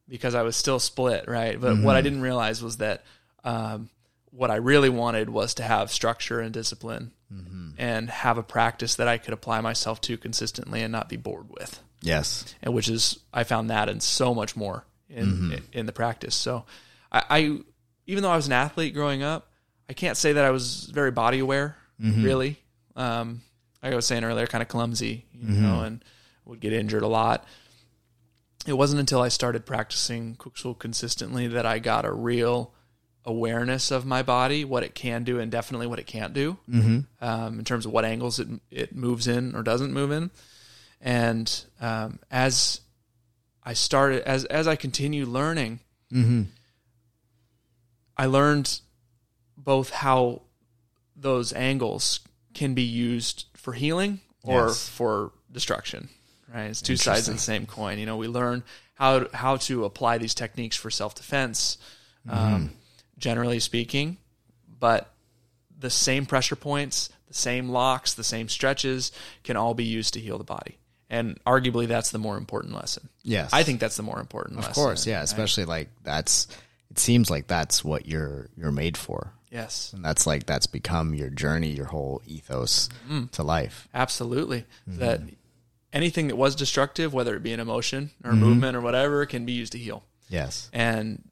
[0.08, 1.58] because I was still split, right?
[1.60, 1.84] But Mm-hmm.
[1.84, 3.04] what I didn't realize was that
[3.44, 3.88] um,
[4.30, 7.72] what I really wanted was to have structure and discipline Mm-hmm.
[7.76, 11.50] and have a practice that I could apply myself to consistently and not be bored
[11.50, 11.78] with.
[12.00, 12.54] Yes.
[12.62, 15.54] And which is, I found that and so much more in Mm-hmm.
[15.74, 16.34] in the practice.
[16.34, 16.64] So,
[17.12, 17.58] I, I
[18.06, 19.50] even though I was an athlete growing up,
[19.90, 21.76] I can't say that I was very body aware.
[22.00, 22.24] Mm-hmm.
[22.24, 22.56] Really,
[22.96, 23.42] um,
[23.82, 25.62] like I was saying earlier, kind of clumsy, you Mm-hmm.
[25.62, 26.02] know, and
[26.46, 27.44] would get injured a lot.
[28.66, 32.72] It wasn't until I started practicing Kuk Sool consistently that I got a real
[33.24, 37.00] awareness of my body, what it can do, and definitely what it can't do, mm-hmm.
[37.20, 40.30] um, in terms of what angles it it moves in or doesn't move in.
[41.00, 42.80] And um, as
[43.64, 45.80] I started, as as I continued learning,
[48.16, 48.80] I learned
[49.56, 50.42] both how
[51.14, 52.20] those angles
[52.54, 54.88] can be used for healing or Yes.
[54.88, 56.08] for destruction.
[56.52, 57.98] Right, it's two sides of the same coin.
[57.98, 58.62] You know, we learn
[58.94, 61.76] how how to apply these techniques for self defense,
[62.26, 62.70] um,
[63.18, 64.16] generally speaking,
[64.78, 65.12] but
[65.78, 69.12] the same pressure points, the same locks, the same stretches
[69.44, 70.78] can all be used to heal the body.
[71.10, 73.08] And arguably, that's the more important lesson.
[73.22, 73.50] Yes.
[73.52, 74.70] I think that's the more important lesson.
[74.70, 75.22] Of course, yeah.
[75.22, 76.46] Especially like that's.
[76.90, 81.14] It seems like that's what you're you're made for, Yes, and that's like that's become
[81.14, 83.30] your journey, your whole ethos Mm.
[83.32, 83.88] to life.
[83.94, 84.64] absolutely.
[84.88, 84.98] Mm-hmm.
[85.00, 85.20] That
[85.92, 88.40] anything that was destructive, whether it be an emotion or Mm-hmm.
[88.40, 90.02] movement or whatever, can be used to heal.
[90.30, 90.70] Yes.
[90.72, 91.22] And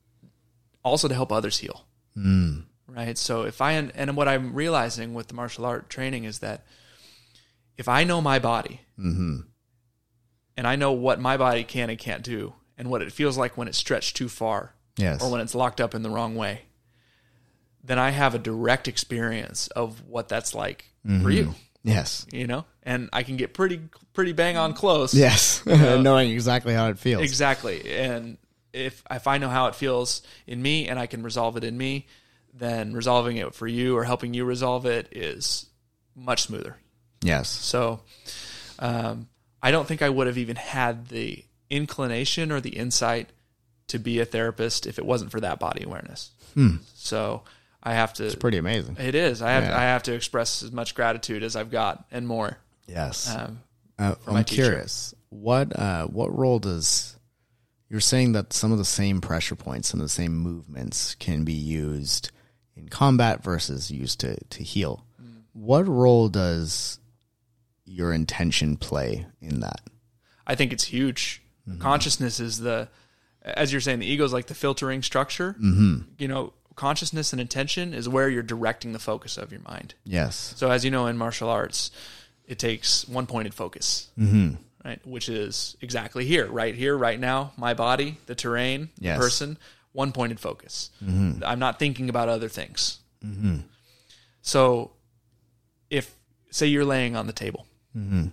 [0.87, 1.85] also to help others heal.
[2.17, 2.65] Mm.
[2.89, 3.19] Right.
[3.19, 6.65] So if I and what I'm realizing with the martial art training is that
[7.77, 9.41] if I know my body Mm-hmm.
[10.57, 13.59] and I know what my body can and can't do and what it feels like
[13.59, 15.23] when it's stretched too far Yes.
[15.23, 16.63] or when it's locked up in the wrong way,
[17.85, 20.87] then I have a direct experience of what that's like
[21.23, 22.25] for you, yes.
[22.33, 22.65] you know?
[22.83, 23.81] And I can get pretty
[24.15, 25.13] pretty bang on close.
[25.13, 25.63] Yes.
[25.67, 27.23] Knowing exactly how it feels.
[27.23, 27.93] Exactly.
[27.99, 28.39] And
[28.77, 31.77] if if I know how it feels in me and I can resolve it in
[31.79, 32.07] me,
[32.55, 35.67] then resolving it for you or helping you resolve it is
[36.15, 36.77] much smoother.
[37.23, 37.49] Yes.
[37.49, 38.01] So
[38.79, 39.29] um,
[39.63, 43.31] I don't think I would have even had the inclination or the insight
[43.89, 46.31] to be a therapist if it wasn't for that body awareness.
[46.95, 47.43] So
[47.83, 48.25] I have to.
[48.25, 48.97] It's pretty amazing.
[48.99, 49.43] It is.
[49.43, 49.65] I have.
[49.65, 49.77] Yeah.
[49.77, 52.57] I have to express as much gratitude as I've got and more.
[52.87, 53.29] Yes.
[53.35, 53.61] Um,
[53.99, 54.63] Uh, I'm teacher.
[54.65, 55.15] curious.
[55.29, 57.16] What uh, what role does
[57.89, 61.45] you're saying that some of the same pressure points, some of the same movements can
[61.45, 62.31] be used
[62.77, 65.05] in combat versus used to to heal?
[65.23, 65.43] Mm.
[65.53, 66.99] What role does
[67.85, 69.81] your intention play in that?
[70.47, 71.43] I think it's huge.
[71.81, 72.89] Consciousness is the,
[73.43, 75.57] as you're saying, the ego is like the filtering structure.
[75.61, 76.03] Mm-hmm.
[76.17, 79.95] You know, consciousness and intention is where you're directing the focus of your mind.
[80.05, 80.55] Yes.
[80.57, 81.91] So, as you know, in martial arts,
[82.47, 84.55] it takes one pointed focus, Mm-hmm.
[84.87, 85.05] Right?
[85.05, 89.17] Which is exactly here, right here, right now, my body, the terrain, Yes.
[89.17, 89.59] the person,
[89.93, 90.91] one pointed focus.
[91.05, 91.43] Mm-hmm.
[91.45, 93.01] I'm not thinking about other things.
[93.25, 93.57] Mm-hmm.
[94.43, 94.93] So,
[95.91, 96.15] if,
[96.51, 97.67] say, you're laying on the table
[97.97, 98.27] mm-hmm.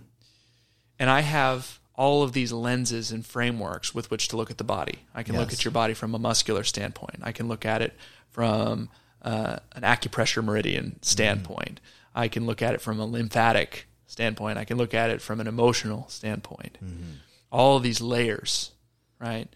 [0.98, 4.64] and I have all of these lenses and frameworks with which to look at the
[4.64, 5.00] body.
[5.14, 7.20] I can look at your body from a muscular standpoint.
[7.22, 7.94] I can look at it
[8.30, 8.88] from
[9.22, 11.80] uh, an acupressure meridian standpoint.
[12.12, 14.58] I can look at it from a lymphatic standpoint.
[14.58, 16.78] I can look at it from an emotional standpoint.
[16.84, 17.12] Mm-hmm.
[17.50, 18.72] All of these layers,
[19.18, 19.48] right?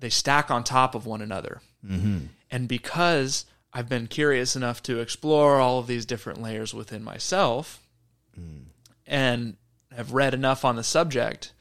[0.00, 1.60] They stack on top of one another.
[1.86, 2.26] Mm-hmm.
[2.50, 7.80] And because I've been curious enough to explore all of these different layers within myself,
[8.38, 8.64] mm.
[9.06, 9.56] and
[9.94, 11.52] have read enough on the subject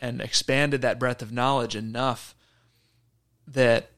[0.00, 2.34] and expanded that breadth of knowledge enough
[3.46, 3.90] that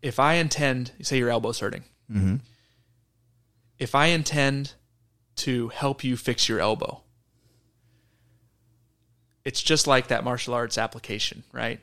[0.00, 2.36] if I intend, say your elbow's hurting, Mm-hmm.
[3.78, 4.74] if I intend
[5.36, 7.02] to help you fix your elbow,
[9.44, 11.80] it's just like that martial arts application, right?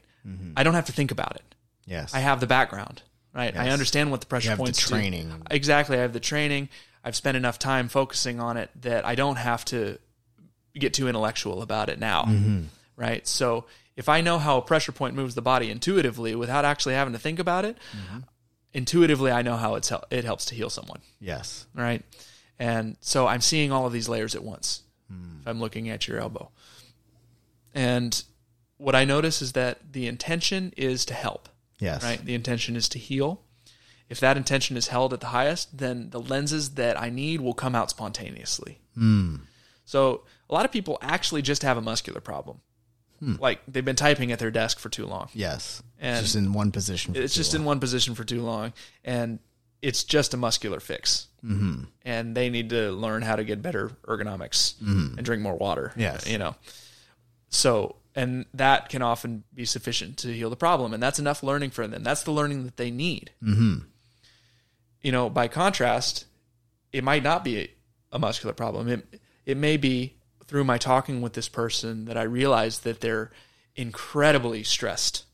[0.55, 1.55] I don't have to think about it.
[1.87, 2.13] Yes.
[2.13, 3.01] I have the background,
[3.33, 3.55] right?
[3.57, 4.93] I understand what the pressure the points do.
[4.93, 5.41] training.
[5.49, 5.97] Exactly.
[5.97, 6.69] I have the training.
[7.03, 9.97] I've spent enough time focusing on it that I don't have to
[10.75, 12.63] get too intellectual about it now, Mm-hmm.
[12.95, 13.27] right?
[13.27, 17.13] So if I know how a pressure point moves the body intuitively without actually having
[17.13, 18.19] to think about it, Mm-hmm.
[18.73, 21.65] intuitively I know how it's hel- it helps to heal someone, yes.
[21.73, 22.03] right?
[22.59, 24.81] And so I'm seeing all of these layers at once.
[25.09, 25.39] Hmm.
[25.41, 26.51] If I'm looking at your elbow,
[27.73, 28.23] and
[28.77, 31.49] what I notice is that the intention is to help
[31.79, 32.03] Yes.
[32.03, 32.23] right?
[32.23, 33.41] The intention is to heal.
[34.09, 37.53] If that intention is held at the highest, then the lenses that I need will
[37.53, 38.79] come out spontaneously.
[39.85, 42.59] So a lot of people actually just have a muscular problem.
[43.19, 43.35] Hmm.
[43.39, 45.29] Like they've been typing at their desk for too long.
[45.33, 45.81] Yes.
[45.99, 47.15] And it's just in one position.
[47.15, 47.61] It's just long.
[47.61, 48.73] in one position for too long,
[49.05, 49.39] and
[49.81, 51.27] it's just a muscular fix.
[51.43, 51.83] Mm-hmm.
[52.03, 54.79] And they need to learn how to get better ergonomics
[55.17, 55.93] and drink more water.
[55.95, 56.27] Yes.
[56.29, 56.55] you know.
[57.49, 61.71] So, and that can often be sufficient to heal the problem, and that's enough learning
[61.71, 62.03] for them.
[62.03, 63.31] That's the learning that they need.
[63.43, 63.85] Mm-hmm.
[65.01, 66.25] You know, by contrast,
[66.91, 67.69] it might not be
[68.11, 68.87] a, muscular problem.
[68.89, 70.15] It it may be
[70.45, 73.31] through my talking with this person that I realize that they're
[73.75, 75.25] incredibly stressed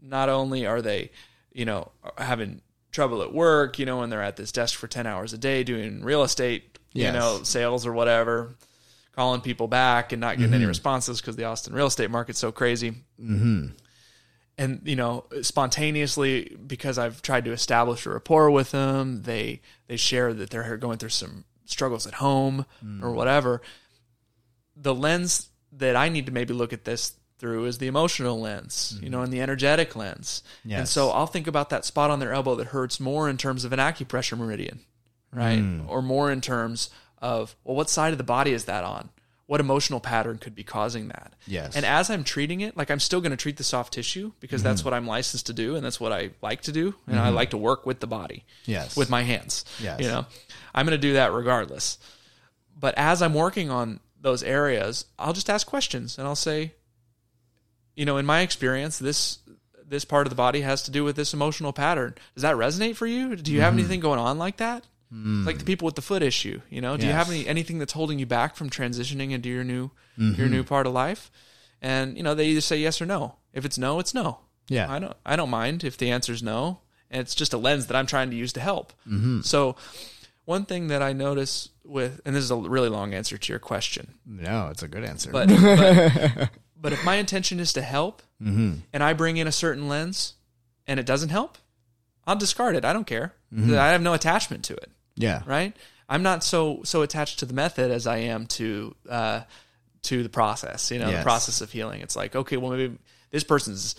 [0.00, 1.10] not only are they,
[1.52, 5.06] you know, having trouble at work, you know, when they're at this desk for 10
[5.06, 8.54] hours a day doing real estate, you know, sales or whatever,
[9.14, 12.50] calling people back and not getting any responses because the Austin real estate market's so
[12.50, 12.90] crazy.
[13.20, 13.68] Mm-hmm.
[14.56, 19.96] And, you know, spontaneously, because I've tried to establish a rapport with them, they, they
[19.96, 22.66] share that they're going through some struggles at home
[23.02, 23.62] or whatever.
[24.74, 28.92] The lens that I need to maybe look at this through is the emotional lens,
[28.96, 29.12] you mm-hmm.
[29.12, 30.42] know, and the energetic lens.
[30.68, 33.64] And so I'll think about that spot on their elbow that hurts more in terms
[33.64, 34.80] of an acupressure meridian,
[35.32, 35.60] right?
[35.60, 35.88] Mm.
[35.88, 39.10] Or more in terms of, well, what side of the body is that on?
[39.46, 41.32] What emotional pattern could be causing that?
[41.46, 41.74] Yes.
[41.74, 44.62] And as I'm treating it, like I'm still going to treat the soft tissue because
[44.62, 44.90] that's mm-hmm.
[44.90, 46.94] what I'm licensed to do and that's what I like to do.
[47.06, 47.36] And I mm-hmm.
[47.36, 48.94] like to work with the body Yes.
[48.94, 49.64] with my hands.
[49.82, 50.00] Yes.
[50.00, 50.26] You know,
[50.74, 51.98] I'm going to do that regardless.
[52.78, 56.74] But as I'm working on those areas, I'll just ask questions and I'll say,
[57.98, 59.38] you know, in my experience, this
[59.86, 62.14] this part of the body has to do with this emotional pattern.
[62.34, 63.34] Does that resonate for you?
[63.36, 63.78] Do you have Mm-hmm.
[63.80, 64.84] anything going on like that?
[65.10, 67.94] Like the people with the foot issue, you know, do you have any anything that's
[67.94, 70.38] holding you back from transitioning into your new Mm-hmm.
[70.40, 71.30] your new part of life?
[71.80, 73.36] And you know, they either say yes or no.
[73.54, 74.40] If it's no, it's no.
[74.68, 74.92] Yeah.
[74.92, 76.80] I don't I don't mind if the answer is no.
[77.10, 78.92] And it's just a lens that I'm trying to use to help.
[79.08, 79.40] Mm-hmm.
[79.40, 79.76] So
[80.44, 83.58] one thing that I notice with and this is a really long answer to your
[83.60, 85.30] question, No, it's a good answer.
[85.32, 86.50] but but,
[86.80, 90.34] but if my intention is to help and I bring in a certain lens
[90.86, 91.58] and it doesn't help,
[92.26, 92.84] I'll discard it.
[92.84, 93.34] I don't care.
[93.56, 95.42] I have no attachment to it yeah.
[95.46, 95.74] right?
[96.08, 99.40] I'm not so so attached to the method as I am to uh,
[100.02, 100.90] to the process.
[100.90, 101.18] You know, Yes.
[101.18, 102.00] the process of healing.
[102.00, 102.96] It's like, okay, well, maybe
[103.30, 103.94] this person's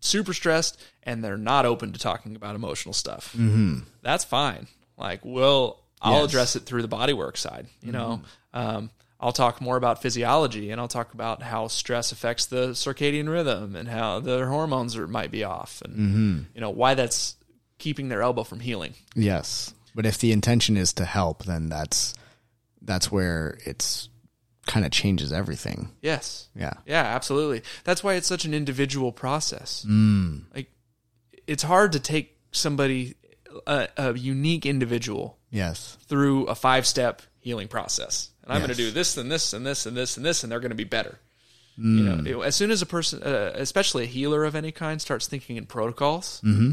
[0.00, 3.32] super stressed and they're not open to talking about emotional stuff.
[3.36, 3.80] Mm-hmm.
[4.02, 4.66] That's fine.
[4.96, 6.24] Like, well, I'll Yes.
[6.30, 7.66] address it through the bodywork side.
[7.82, 8.22] You know,
[8.52, 8.90] um,
[9.24, 13.74] I'll talk more about physiology and I'll talk about how stress affects the circadian rhythm
[13.74, 17.36] and how their hormones are, might be off and you know why that's
[17.78, 18.92] keeping their elbow from healing.
[19.14, 19.72] Yes.
[19.94, 22.12] But if the intention is to help, then that's
[22.82, 24.10] that's where it's
[24.66, 25.90] kind of changes everything.
[26.02, 26.48] Yes.
[26.54, 26.74] Yeah.
[26.84, 27.62] Yeah, absolutely.
[27.84, 29.86] That's why it's such an individual process.
[29.88, 30.44] Mm.
[30.54, 30.70] Like,
[31.46, 33.14] it's hard to take somebody,
[33.66, 35.96] a, a unique individual, Yes.
[36.08, 38.28] through a five step healing process.
[38.42, 40.52] And I'm going to do this and this and this and this and this, and
[40.52, 41.18] they're going to be better.
[41.78, 41.98] Mm.
[41.98, 45.00] You know, it- as soon as a person, uh, especially a healer of any kind,
[45.00, 46.72] starts thinking in protocols, Mm-hmm.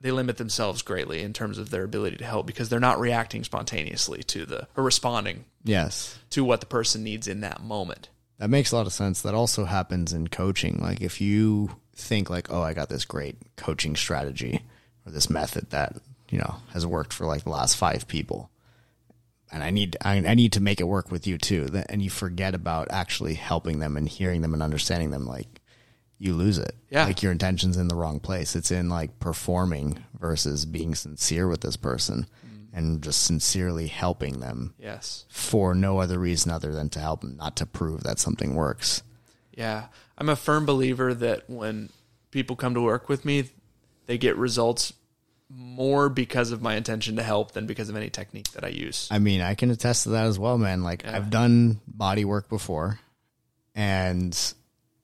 [0.00, 3.44] they limit themselves greatly in terms of their ability to help because they're not reacting
[3.44, 6.18] spontaneously to the or responding Yes.
[6.30, 8.08] to what the person needs in that moment.
[8.38, 9.22] That makes a lot of sense.
[9.22, 10.78] That also happens in coaching.
[10.80, 14.62] Like if you think like, "Oh, I got this great coaching strategy
[15.06, 15.96] or this method that,
[16.32, 18.50] you know, has worked for like the last 5 people."
[19.52, 21.68] And I need I, I need to make it work with you too.
[21.88, 25.60] And you forget about actually helping them and hearing them and understanding them like
[26.22, 26.74] you lose it.
[26.88, 27.04] Yeah.
[27.04, 28.54] Like your intention's in the wrong place.
[28.54, 32.78] It's in like performing versus being sincere with this person mm-hmm.
[32.78, 35.26] and just sincerely helping them Yes.
[35.28, 39.02] for no other reason other than to help them, not to prove that something works.
[39.50, 39.88] Yeah.
[40.16, 41.90] I'm a firm believer that when
[42.30, 43.50] people come to work with me,
[44.06, 44.92] they get results
[45.54, 49.08] more because of my intention to help than because of any technique that I use.
[49.10, 50.82] I mean, I can attest to that as well, man.
[50.82, 52.98] Like I've done body work before
[53.74, 54.36] and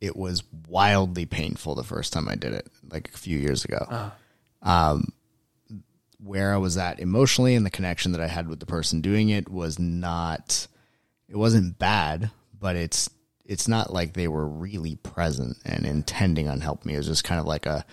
[0.00, 4.10] it was wildly painful the first time I did it, like a few years ago.
[4.62, 5.12] Um,
[6.22, 9.28] where I was at emotionally and the connection that I had with the person doing
[9.28, 10.66] it was not,
[11.28, 13.08] it wasn't bad, but it's,
[13.44, 16.94] it's not like they were really present and intending on helping me.
[16.94, 17.84] It was just kind of like a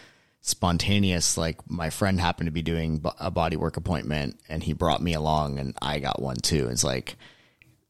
[0.46, 5.02] spontaneous, like my friend happened to be doing a body work appointment and he brought
[5.02, 6.68] me along and I got one too.
[6.70, 7.16] It's like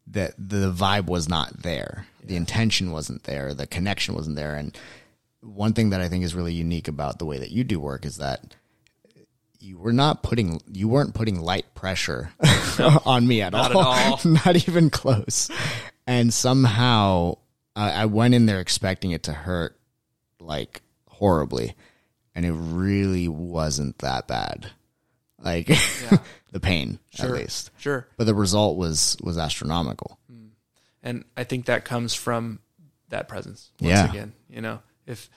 [0.08, 2.08] that the vibe was not there.
[2.24, 3.54] The intention wasn't there.
[3.54, 4.56] The connection wasn't there.
[4.56, 4.76] And
[5.42, 8.06] one thing that I think is really unique about the way that you do work
[8.06, 8.56] is that
[9.60, 12.32] you were not putting you weren't putting light pressure
[13.06, 13.94] on me at Not all.
[13.94, 14.32] at all.
[14.46, 15.50] not even close.
[16.08, 17.38] And somehow
[17.76, 19.78] I, I went in there expecting it to hurt
[20.40, 21.76] like horribly,
[22.36, 24.68] and it really wasn't that bad.
[25.40, 25.68] Like
[26.52, 27.72] the pain, at least.
[27.78, 28.08] Sure.
[28.18, 30.20] But the result was was astronomical.
[30.30, 30.48] Hmm.
[31.04, 32.60] And I think that comes from
[33.10, 33.72] that presence.
[33.80, 34.10] Once Yeah.
[34.10, 35.30] again, you know, if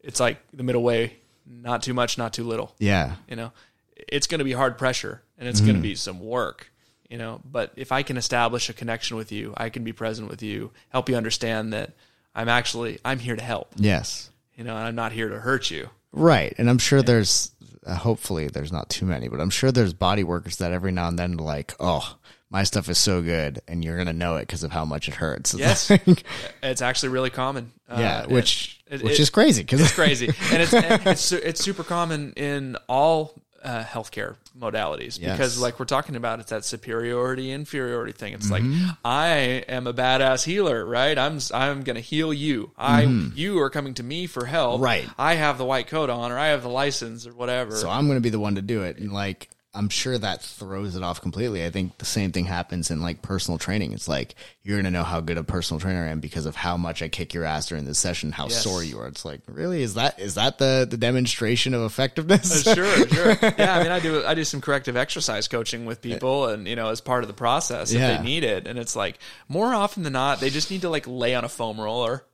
[0.00, 1.16] it's like the middle way,
[1.46, 2.74] not too much, not too little.
[2.78, 3.52] Yeah, you know
[3.96, 5.82] it's going to be hard pressure and it's going to mm-hmm.
[5.82, 6.70] be some work
[7.08, 10.28] you know but if i can establish a connection with you i can be present
[10.28, 11.92] with you help you understand that
[12.34, 15.70] i'm actually i'm here to help yes, you know and i'm not here to hurt
[15.70, 16.54] you right.
[16.58, 17.50] And I'm sure there's
[17.86, 21.08] uh, hopefully there's not too many, but I'm sure there's body workers that every now
[21.08, 22.16] and then like, oh,
[22.50, 25.14] my stuff is so good, and you're gonna know it because of how much it
[25.14, 25.54] hurts.
[25.54, 25.90] It's Yes.
[25.90, 26.24] like-
[26.62, 29.92] it's actually really common Uh, yeah, it- which it- which it- is crazy because it's
[29.92, 33.34] crazy and it's and it's it's super common in all
[33.64, 35.36] uh, healthcare modalities Yes.
[35.36, 38.90] because like we're talking about it's that superiority inferiority thing it's like Mm-hmm.
[39.04, 39.28] i
[39.68, 43.02] am a badass healer right i'm i'm going to heal you i
[43.34, 44.84] you are coming to me for help Mm-hmm.
[44.84, 45.08] Right.
[45.18, 48.06] i have the white coat on or i have the license or whatever So I'm
[48.06, 48.98] going to be the one to do it.
[48.98, 51.64] And like, I'm sure that throws it off completely.
[51.64, 53.92] I think the same thing happens in like personal training.
[53.92, 56.54] It's like, you're going to know how good a personal trainer I am because of
[56.56, 58.62] how much I kick your ass during this session, how Yes.
[58.62, 59.08] sore you are.
[59.08, 59.82] It's like, really?
[59.82, 62.66] Is that, is that the, the demonstration of effectiveness?
[62.66, 63.36] Uh, sure, sure.
[63.58, 66.76] Yeah, I mean, I do I do some corrective exercise coaching with people, and you
[66.76, 68.16] know, as part of the process, if Yeah.
[68.18, 69.18] they need it, and it's like
[69.48, 72.24] more often than not, they just need to like lay on a foam roller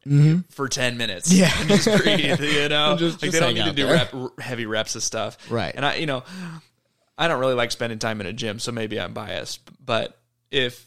[0.51, 1.51] for ten minutes, Yeah.
[1.59, 4.67] and just breathe, you know, Just- like just they don't need to do rep, heavy
[4.67, 5.73] reps of stuff, Right.
[5.75, 6.23] And I, you know,
[7.21, 10.19] I don't really like spending time in a gym, so maybe I'm biased, but
[10.51, 10.87] if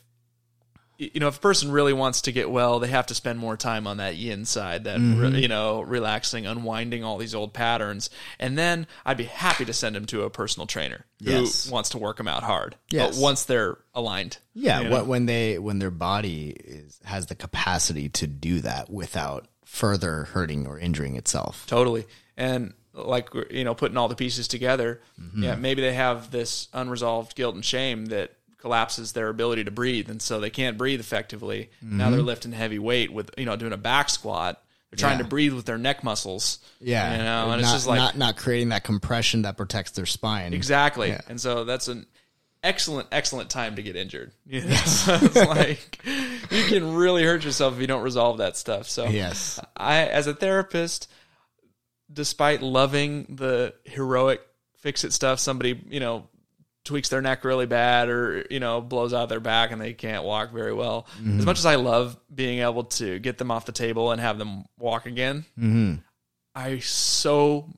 [1.00, 3.58] you know, if a person really wants to get well, they have to spend more
[3.58, 5.20] time on that yin side, that Mm-hmm.
[5.34, 9.74] re- you know, relaxing, unwinding all these old patterns, and then I'd be happy to
[9.74, 12.76] send them to a personal trainer who wants to work them out hard.
[12.90, 13.16] Yes.
[13.18, 14.92] But once they're aligned, Yeah, you know?
[14.96, 20.26] what when they when their body is has the capacity to do that without further
[20.26, 21.66] hurting or injuring itself.
[21.68, 22.06] totally.
[22.38, 25.44] And like you know putting all the pieces together mm-hmm.
[25.44, 30.10] yeah maybe they have this unresolved guilt and shame that collapses their ability to breathe
[30.10, 32.14] and so they can't breathe effectively now mm-hmm.
[32.14, 35.24] they're lifting heavy weight with you know doing a back squat they're trying Yeah.
[35.24, 38.16] to breathe with their neck muscles Yeah, you know and not, it's just like not
[38.16, 40.54] not creating that compression that protects their spine.
[40.54, 41.10] Exactly.
[41.10, 41.22] Yeah.
[41.28, 42.06] And so that's an
[42.64, 44.32] excellent, excellent time to get injured.
[44.46, 44.68] You know?
[44.70, 46.00] it's like
[46.52, 48.88] you can really hurt yourself if you don't resolve that stuff.
[48.88, 49.60] So Yes.
[49.76, 51.10] I, as a therapist,
[52.14, 54.42] despite loving the heroic
[54.78, 56.28] fix it stuff, somebody, you know,
[56.84, 60.24] tweaks their neck really bad or, you know, blows out their back and they can't
[60.26, 61.08] walk very well.
[61.26, 64.38] As much as I love being able to get them off the table and have
[64.38, 65.96] them walk again, Mm-hmm.
[66.56, 67.70] I so,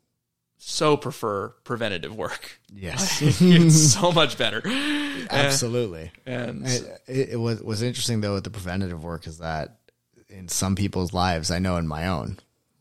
[0.58, 2.60] so prefer preventative work.
[2.74, 3.22] Yes.
[3.42, 4.62] it's so much better.
[5.30, 6.12] Absolutely.
[6.26, 9.78] and It, it, it was was interesting though with the preventative work is that
[10.30, 12.38] in some people's lives, I know in my own,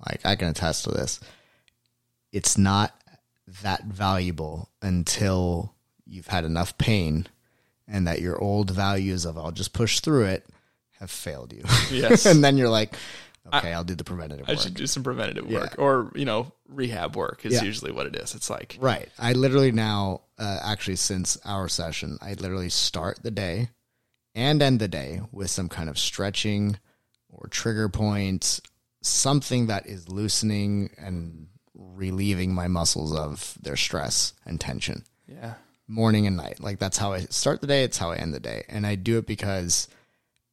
[0.09, 1.21] like I can attest to this.
[2.35, 2.93] It's not
[3.63, 5.73] that valuable until
[6.05, 7.27] you've had enough pain,
[7.87, 10.45] and that your old values of I'll just push through it
[10.99, 11.63] have failed you.
[11.91, 12.27] Yes.
[12.27, 12.95] and then you're like,
[13.55, 14.61] okay, I, will do the preventative I work.
[14.63, 17.63] should do some preventative work or, you know, rehab work is Yeah.
[17.63, 18.35] usually what it is.
[18.35, 19.09] It's like, Right.
[19.19, 23.69] I literally now, uh, actually, since our session, I literally start the day
[24.35, 26.79] and end the day with some kind of stretching
[27.29, 28.61] or trigger point,
[29.03, 35.55] something that is loosening and relieving my muscles of their stress and tension yeah.
[35.89, 36.61] morning and night.
[36.61, 37.85] Like that's how I start the day.
[37.85, 38.65] It's how I end the day.
[38.69, 39.89] And I do it because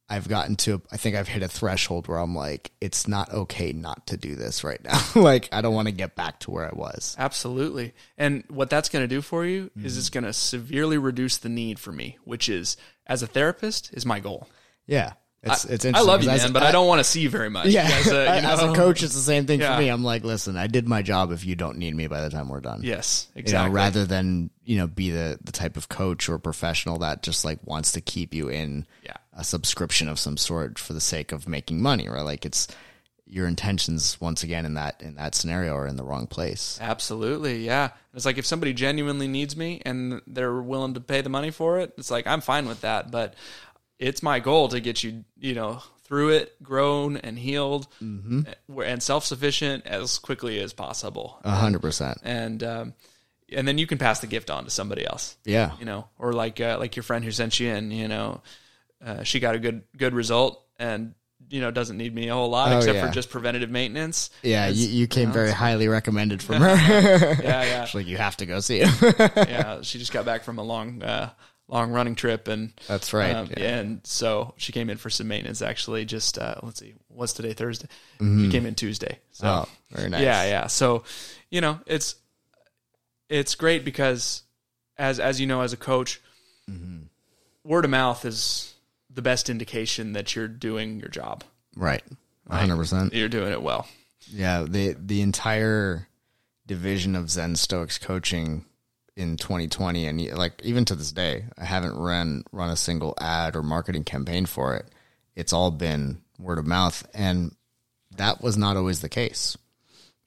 [0.08, 3.72] I've gotten to, I think I've hit a threshold where I'm like, it's not okay
[3.72, 5.00] not to do this right now.
[5.14, 7.16] like I don't want to get back to where I was.
[7.18, 7.94] Absolutely.
[8.18, 9.86] And what that's going to do for you Mm-hmm.
[9.86, 12.76] is it's going to severely reduce the need for me, which is
[13.06, 14.48] as a therapist is my goal.
[14.86, 15.12] Yeah.
[15.44, 17.66] It's, it's I love you, man, but I, don't want to see you very much.
[17.66, 19.74] Yeah, As a, you as a coach, it's the same thing Yeah.
[19.74, 19.88] for me.
[19.88, 21.32] I'm like, listen, I did my job.
[21.32, 23.74] If you don't need me by the time we're done, Yes, you know, exactly.
[23.74, 27.58] rather than you know be the the type of coach or professional that just like
[27.66, 29.16] wants to keep you in Yeah.
[29.36, 32.22] a subscription of some sort for the sake of making money, right?
[32.22, 32.68] Like it's
[33.26, 36.78] your intentions once again in that in that scenario are in the wrong place.
[36.80, 37.88] Absolutely, yeah.
[38.14, 41.80] It's like if somebody genuinely needs me and they're willing to pay the money for
[41.80, 43.10] it, it's like I'm fine with that.
[43.10, 43.34] But
[44.02, 48.80] it's my goal to get you, you know, through it, grown and healed, Mm-hmm.
[48.82, 51.38] and self sufficient as quickly as possible.
[51.44, 52.18] A hundred percent.
[52.22, 52.94] And um,
[53.50, 55.36] and then you can pass the gift on to somebody else.
[55.44, 55.72] Yeah.
[55.78, 58.40] you know, or like uh, like your friend who sent you in, you know,
[59.04, 61.14] uh, she got a good good result and
[61.50, 63.06] you know doesn't need me a whole lot Oh, except yeah.
[63.06, 64.30] for just preventative maintenance.
[64.42, 66.74] Yeah, you, you came very highly recommended from her.
[66.74, 68.88] yeah, yeah, Actually, you have to go see it.
[69.36, 69.82] yeah.
[69.82, 71.30] She just got back from a long uh,
[71.72, 73.34] long running trip and That's right.
[73.34, 73.78] um, yeah.
[73.78, 75.62] and so she came in for some maintenance.
[75.62, 77.54] Actually, just uh, let's see, what's today?
[77.54, 77.88] Thursday.
[78.20, 78.44] Mm-hmm.
[78.44, 79.18] She came in Tuesday.
[79.32, 80.22] So Oh, very nice.
[80.22, 80.66] yeah, yeah.
[80.68, 81.02] So
[81.50, 82.14] you know, it's
[83.28, 84.42] it's great because
[84.98, 86.20] as as you know, as a coach,
[86.70, 87.06] Mm-hmm.
[87.64, 88.74] word of mouth is
[89.12, 91.42] the best indication that you're doing your job.
[91.76, 92.02] Right.
[92.48, 93.12] Hundred percent.
[93.12, 93.88] You're doing it well.
[94.28, 96.06] Yeah, the the entire
[96.66, 98.64] division of Zen Stoics coaching
[99.16, 103.56] in 2020 and like even to this day, I haven't run run a single ad
[103.56, 104.86] or marketing campaign for it.
[105.36, 107.54] It's all been word of mouth and
[108.16, 109.56] that was not always the case.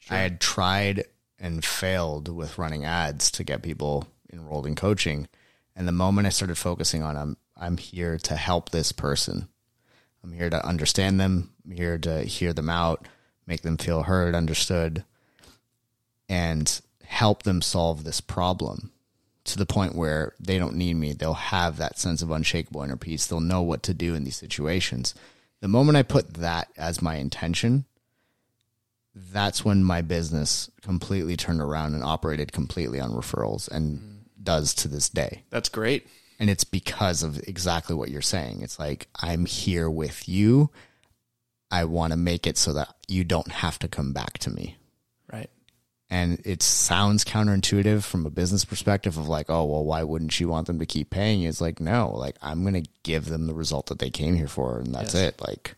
[0.09, 1.05] I had tried
[1.39, 5.27] and failed with running ads to get people enrolled in coaching.
[5.75, 9.47] And the moment I started focusing on I'm I'm here to help this person.
[10.23, 11.53] I'm here to understand them.
[11.63, 13.07] I'm here to hear them out,
[13.47, 15.05] make them feel heard, understood,
[16.27, 18.91] and help them solve this problem
[19.45, 21.13] to the point where they don't need me.
[21.13, 23.25] They'll have that sense of unshakable inner peace.
[23.25, 25.13] They'll know what to do in these situations.
[25.61, 27.85] The moment I put that as my intention,
[29.15, 34.87] that's when my business completely turned around and operated completely on referrals and does to
[34.87, 35.43] this day.
[35.49, 36.07] That's great.
[36.39, 38.61] And it's because of exactly what you're saying.
[38.61, 40.69] It's like, I'm here with you.
[41.71, 44.75] I want to make it so that you don't have to come back to me.
[45.31, 45.49] Right.
[46.09, 50.47] And it sounds counterintuitive from a business perspective of like, oh, well, why wouldn't you
[50.47, 51.41] want them to keep paying?
[51.41, 54.47] It's like, no, like I'm going to give them the result that they came here
[54.47, 54.79] for.
[54.79, 55.23] And that's Yes.
[55.29, 55.41] it.
[55.41, 55.75] Like,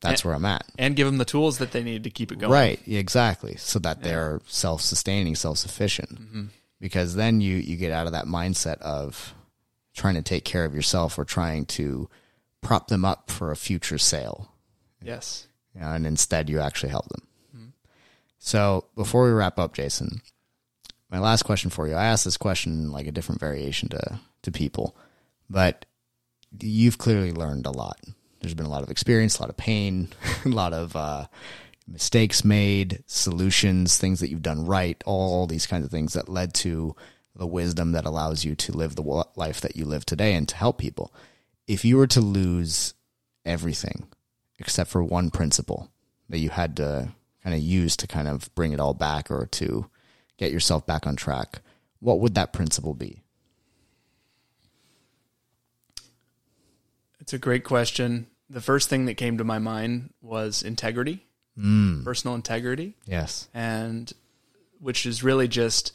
[0.00, 0.64] that's where I'm at.
[0.78, 2.52] And give them the tools that they need to keep it going.
[2.52, 2.80] Right.
[2.86, 3.56] Exactly.
[3.56, 6.10] So that they're self sustaining, self sufficient.
[6.20, 6.44] Mm-hmm.
[6.80, 9.34] Because then you, you get out of that mindset of
[9.94, 12.08] trying to take care of yourself or trying to
[12.60, 14.52] prop them up for a future sale.
[15.02, 15.46] Yes.
[15.74, 17.22] You know, and instead you actually help them.
[18.44, 20.20] So before we wrap up, Jason,
[21.08, 21.94] my last question for you.
[21.94, 24.96] I asked this question like a different variation to, to people,
[25.48, 25.86] but
[26.60, 28.00] you've clearly learned a lot.
[28.40, 30.08] There's been a lot of experience, a lot of pain,
[30.44, 31.26] a lot of uh,
[31.86, 36.52] mistakes made, solutions, things that you've done right, all these kinds of things that led
[36.54, 36.96] to
[37.36, 40.56] the wisdom that allows you to live the life that you live today and to
[40.56, 41.14] help people.
[41.68, 42.94] If you were to lose
[43.44, 44.08] everything
[44.58, 45.92] except for one principle
[46.28, 47.12] that you had to
[47.42, 49.86] kind of use to kind of bring it all back or to
[50.36, 51.60] get yourself back on track,
[52.00, 53.22] what would that principle be?
[57.20, 58.26] It's a great question.
[58.50, 61.24] The first thing that came to my mind was integrity,
[61.58, 62.04] mm.
[62.04, 62.96] personal integrity.
[63.06, 63.48] Yes.
[63.54, 64.12] And
[64.80, 65.92] which is really just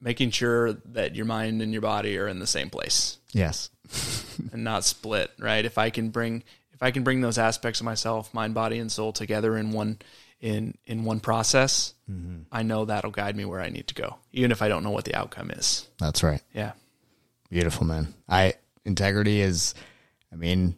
[0.00, 3.18] making sure that your mind and your body are in the same place.
[3.32, 3.70] Yes.
[4.52, 5.64] and not split, right?
[5.64, 8.90] If I can bring if I can bring those aspects of myself, mind, body and
[8.90, 9.98] soul together in one
[10.44, 12.42] in in one process, mm-hmm.
[12.52, 14.90] I know that'll guide me where I need to go, even if I don't know
[14.90, 15.88] what the outcome is.
[15.98, 16.42] That's right.
[16.52, 16.72] Yeah.
[17.48, 18.12] Beautiful, man.
[18.28, 18.54] I
[18.84, 19.74] integrity is
[20.30, 20.76] I mean,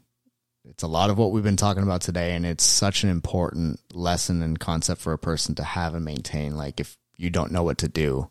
[0.64, 3.80] it's a lot of what we've been talking about today, and it's such an important
[3.92, 6.56] lesson and concept for a person to have and maintain.
[6.56, 8.30] Like, if you don't know what to do,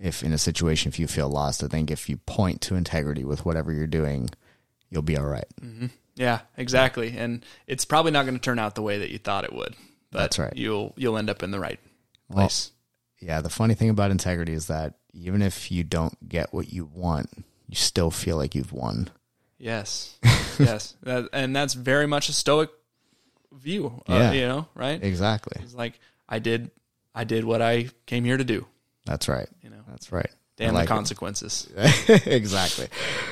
[0.00, 3.24] if in a situation, if you feel lost, I think if you point to integrity
[3.24, 4.30] with whatever you're doing,
[4.88, 5.46] you'll be all right.
[5.60, 5.86] mm-hmm.
[6.14, 7.16] Yeah, exactly.
[7.18, 9.74] And it's probably not going to turn out the way that you thought it would.
[10.14, 10.52] But That's right.
[10.54, 11.80] You'll you'll end up in the right
[12.30, 12.70] place.
[13.20, 13.40] Well, yeah.
[13.40, 17.44] The funny thing about integrity is that even if you don't get what you want,
[17.68, 19.10] you still feel like you've won.
[19.58, 20.18] Yes,
[20.58, 22.70] yes, that, and that's very much a stoic
[23.52, 24.02] view.
[24.08, 25.02] Uh, yeah, you know, right?
[25.02, 25.60] Exactly.
[25.64, 26.70] It's like I did,
[27.12, 28.66] I did what I came here to do.
[29.06, 29.48] That's right.
[29.62, 30.30] You know, that's right.
[30.56, 31.68] Damn like the consequences.
[32.26, 32.86] exactly.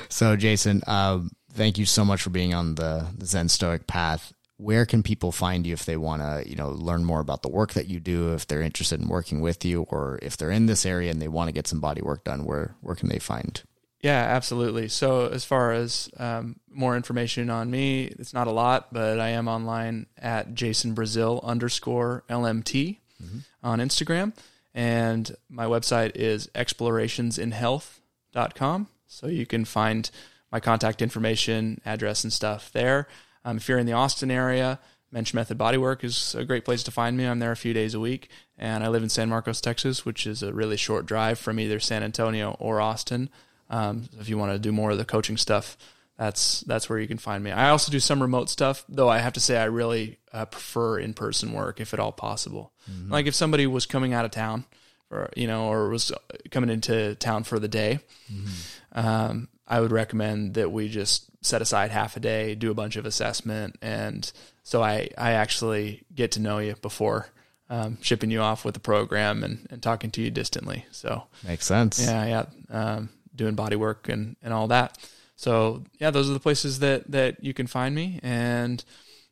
[0.08, 4.32] So, Jason, um, thank you so much for being on the, the Zen Stoic path.
[4.62, 7.48] Where can people find you if they want to, you know, learn more about the
[7.48, 8.32] work that you do?
[8.32, 11.28] If they're interested in working with you, or if they're in this area and they
[11.28, 13.62] want to get some body work done, where where can they find
[14.02, 14.88] yeah, absolutely.
[14.88, 19.28] So as far as um, more information on me, it's not a lot, but I
[19.28, 23.38] am online at Jason Brazil underscore LMT mm-hmm.
[23.62, 24.32] on Instagram.
[24.74, 28.88] And my website is explorationsinhealth.com.
[29.06, 30.10] So you can find
[30.50, 33.06] my contact information, address, and stuff there.
[33.44, 34.78] Um, if you're in the Austin area,
[35.10, 37.26] Mensch Method Bodywork is a great place to find me.
[37.26, 40.26] I'm there a few days a week, and I live in San Marcos, Texas, which
[40.26, 43.28] is a really short drive from either San Antonio or Austin.
[43.68, 45.76] Um, if you want to do more of the coaching stuff,
[46.16, 47.50] that's that's where you can find me.
[47.50, 49.08] I also do some remote stuff, though.
[49.08, 52.72] I have to say I really uh, prefer in person work if at all possible.
[52.90, 53.12] Mm-hmm.
[53.12, 54.64] Like if somebody was coming out of town,
[55.10, 56.12] or you know, or was
[56.50, 58.00] coming into town for the day,
[58.32, 58.98] mm-hmm.
[58.98, 62.96] um, I would recommend that we just set aside half a day, do a bunch
[62.96, 64.32] of assessment, and
[64.62, 67.28] so I I actually get to know you before.
[67.70, 70.84] Um, shipping you off with the program and, and talking to you distantly.
[70.90, 72.04] So makes sense.
[72.04, 72.44] Yeah, yeah.
[72.68, 74.98] Um, doing body work and, and all that.
[75.36, 78.20] So yeah, those are the places that, that you can find me.
[78.22, 78.84] And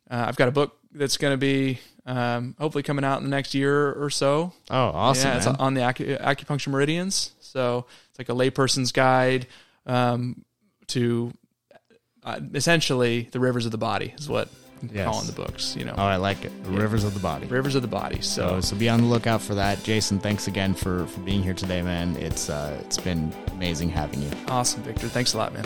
[0.09, 3.29] uh, I've got a book that's going to be um, hopefully coming out in the
[3.29, 4.53] next year or so.
[4.71, 5.29] Oh, awesome!
[5.29, 5.55] Yeah, it's man.
[5.59, 7.33] on the acu- acupuncture meridians.
[7.39, 9.45] So it's like a layperson's guide
[9.85, 10.43] um,
[10.87, 11.31] to
[12.23, 14.49] uh, essentially the rivers of the body is what
[14.91, 15.05] yes.
[15.05, 15.75] calling the books.
[15.75, 15.95] You know.
[15.97, 16.51] Oh, I like it.
[16.69, 16.79] Yeah.
[16.79, 17.47] Rivers of the body.
[17.47, 18.21] Rivers of the body.
[18.21, 18.49] So.
[18.49, 19.83] so, so be on the lookout for that.
[19.83, 22.15] Jason, thanks again for for being here today, man.
[22.17, 24.31] It's uh, it's been amazing having you.
[24.47, 25.07] Awesome, Victor.
[25.07, 25.65] Thanks a lot, man.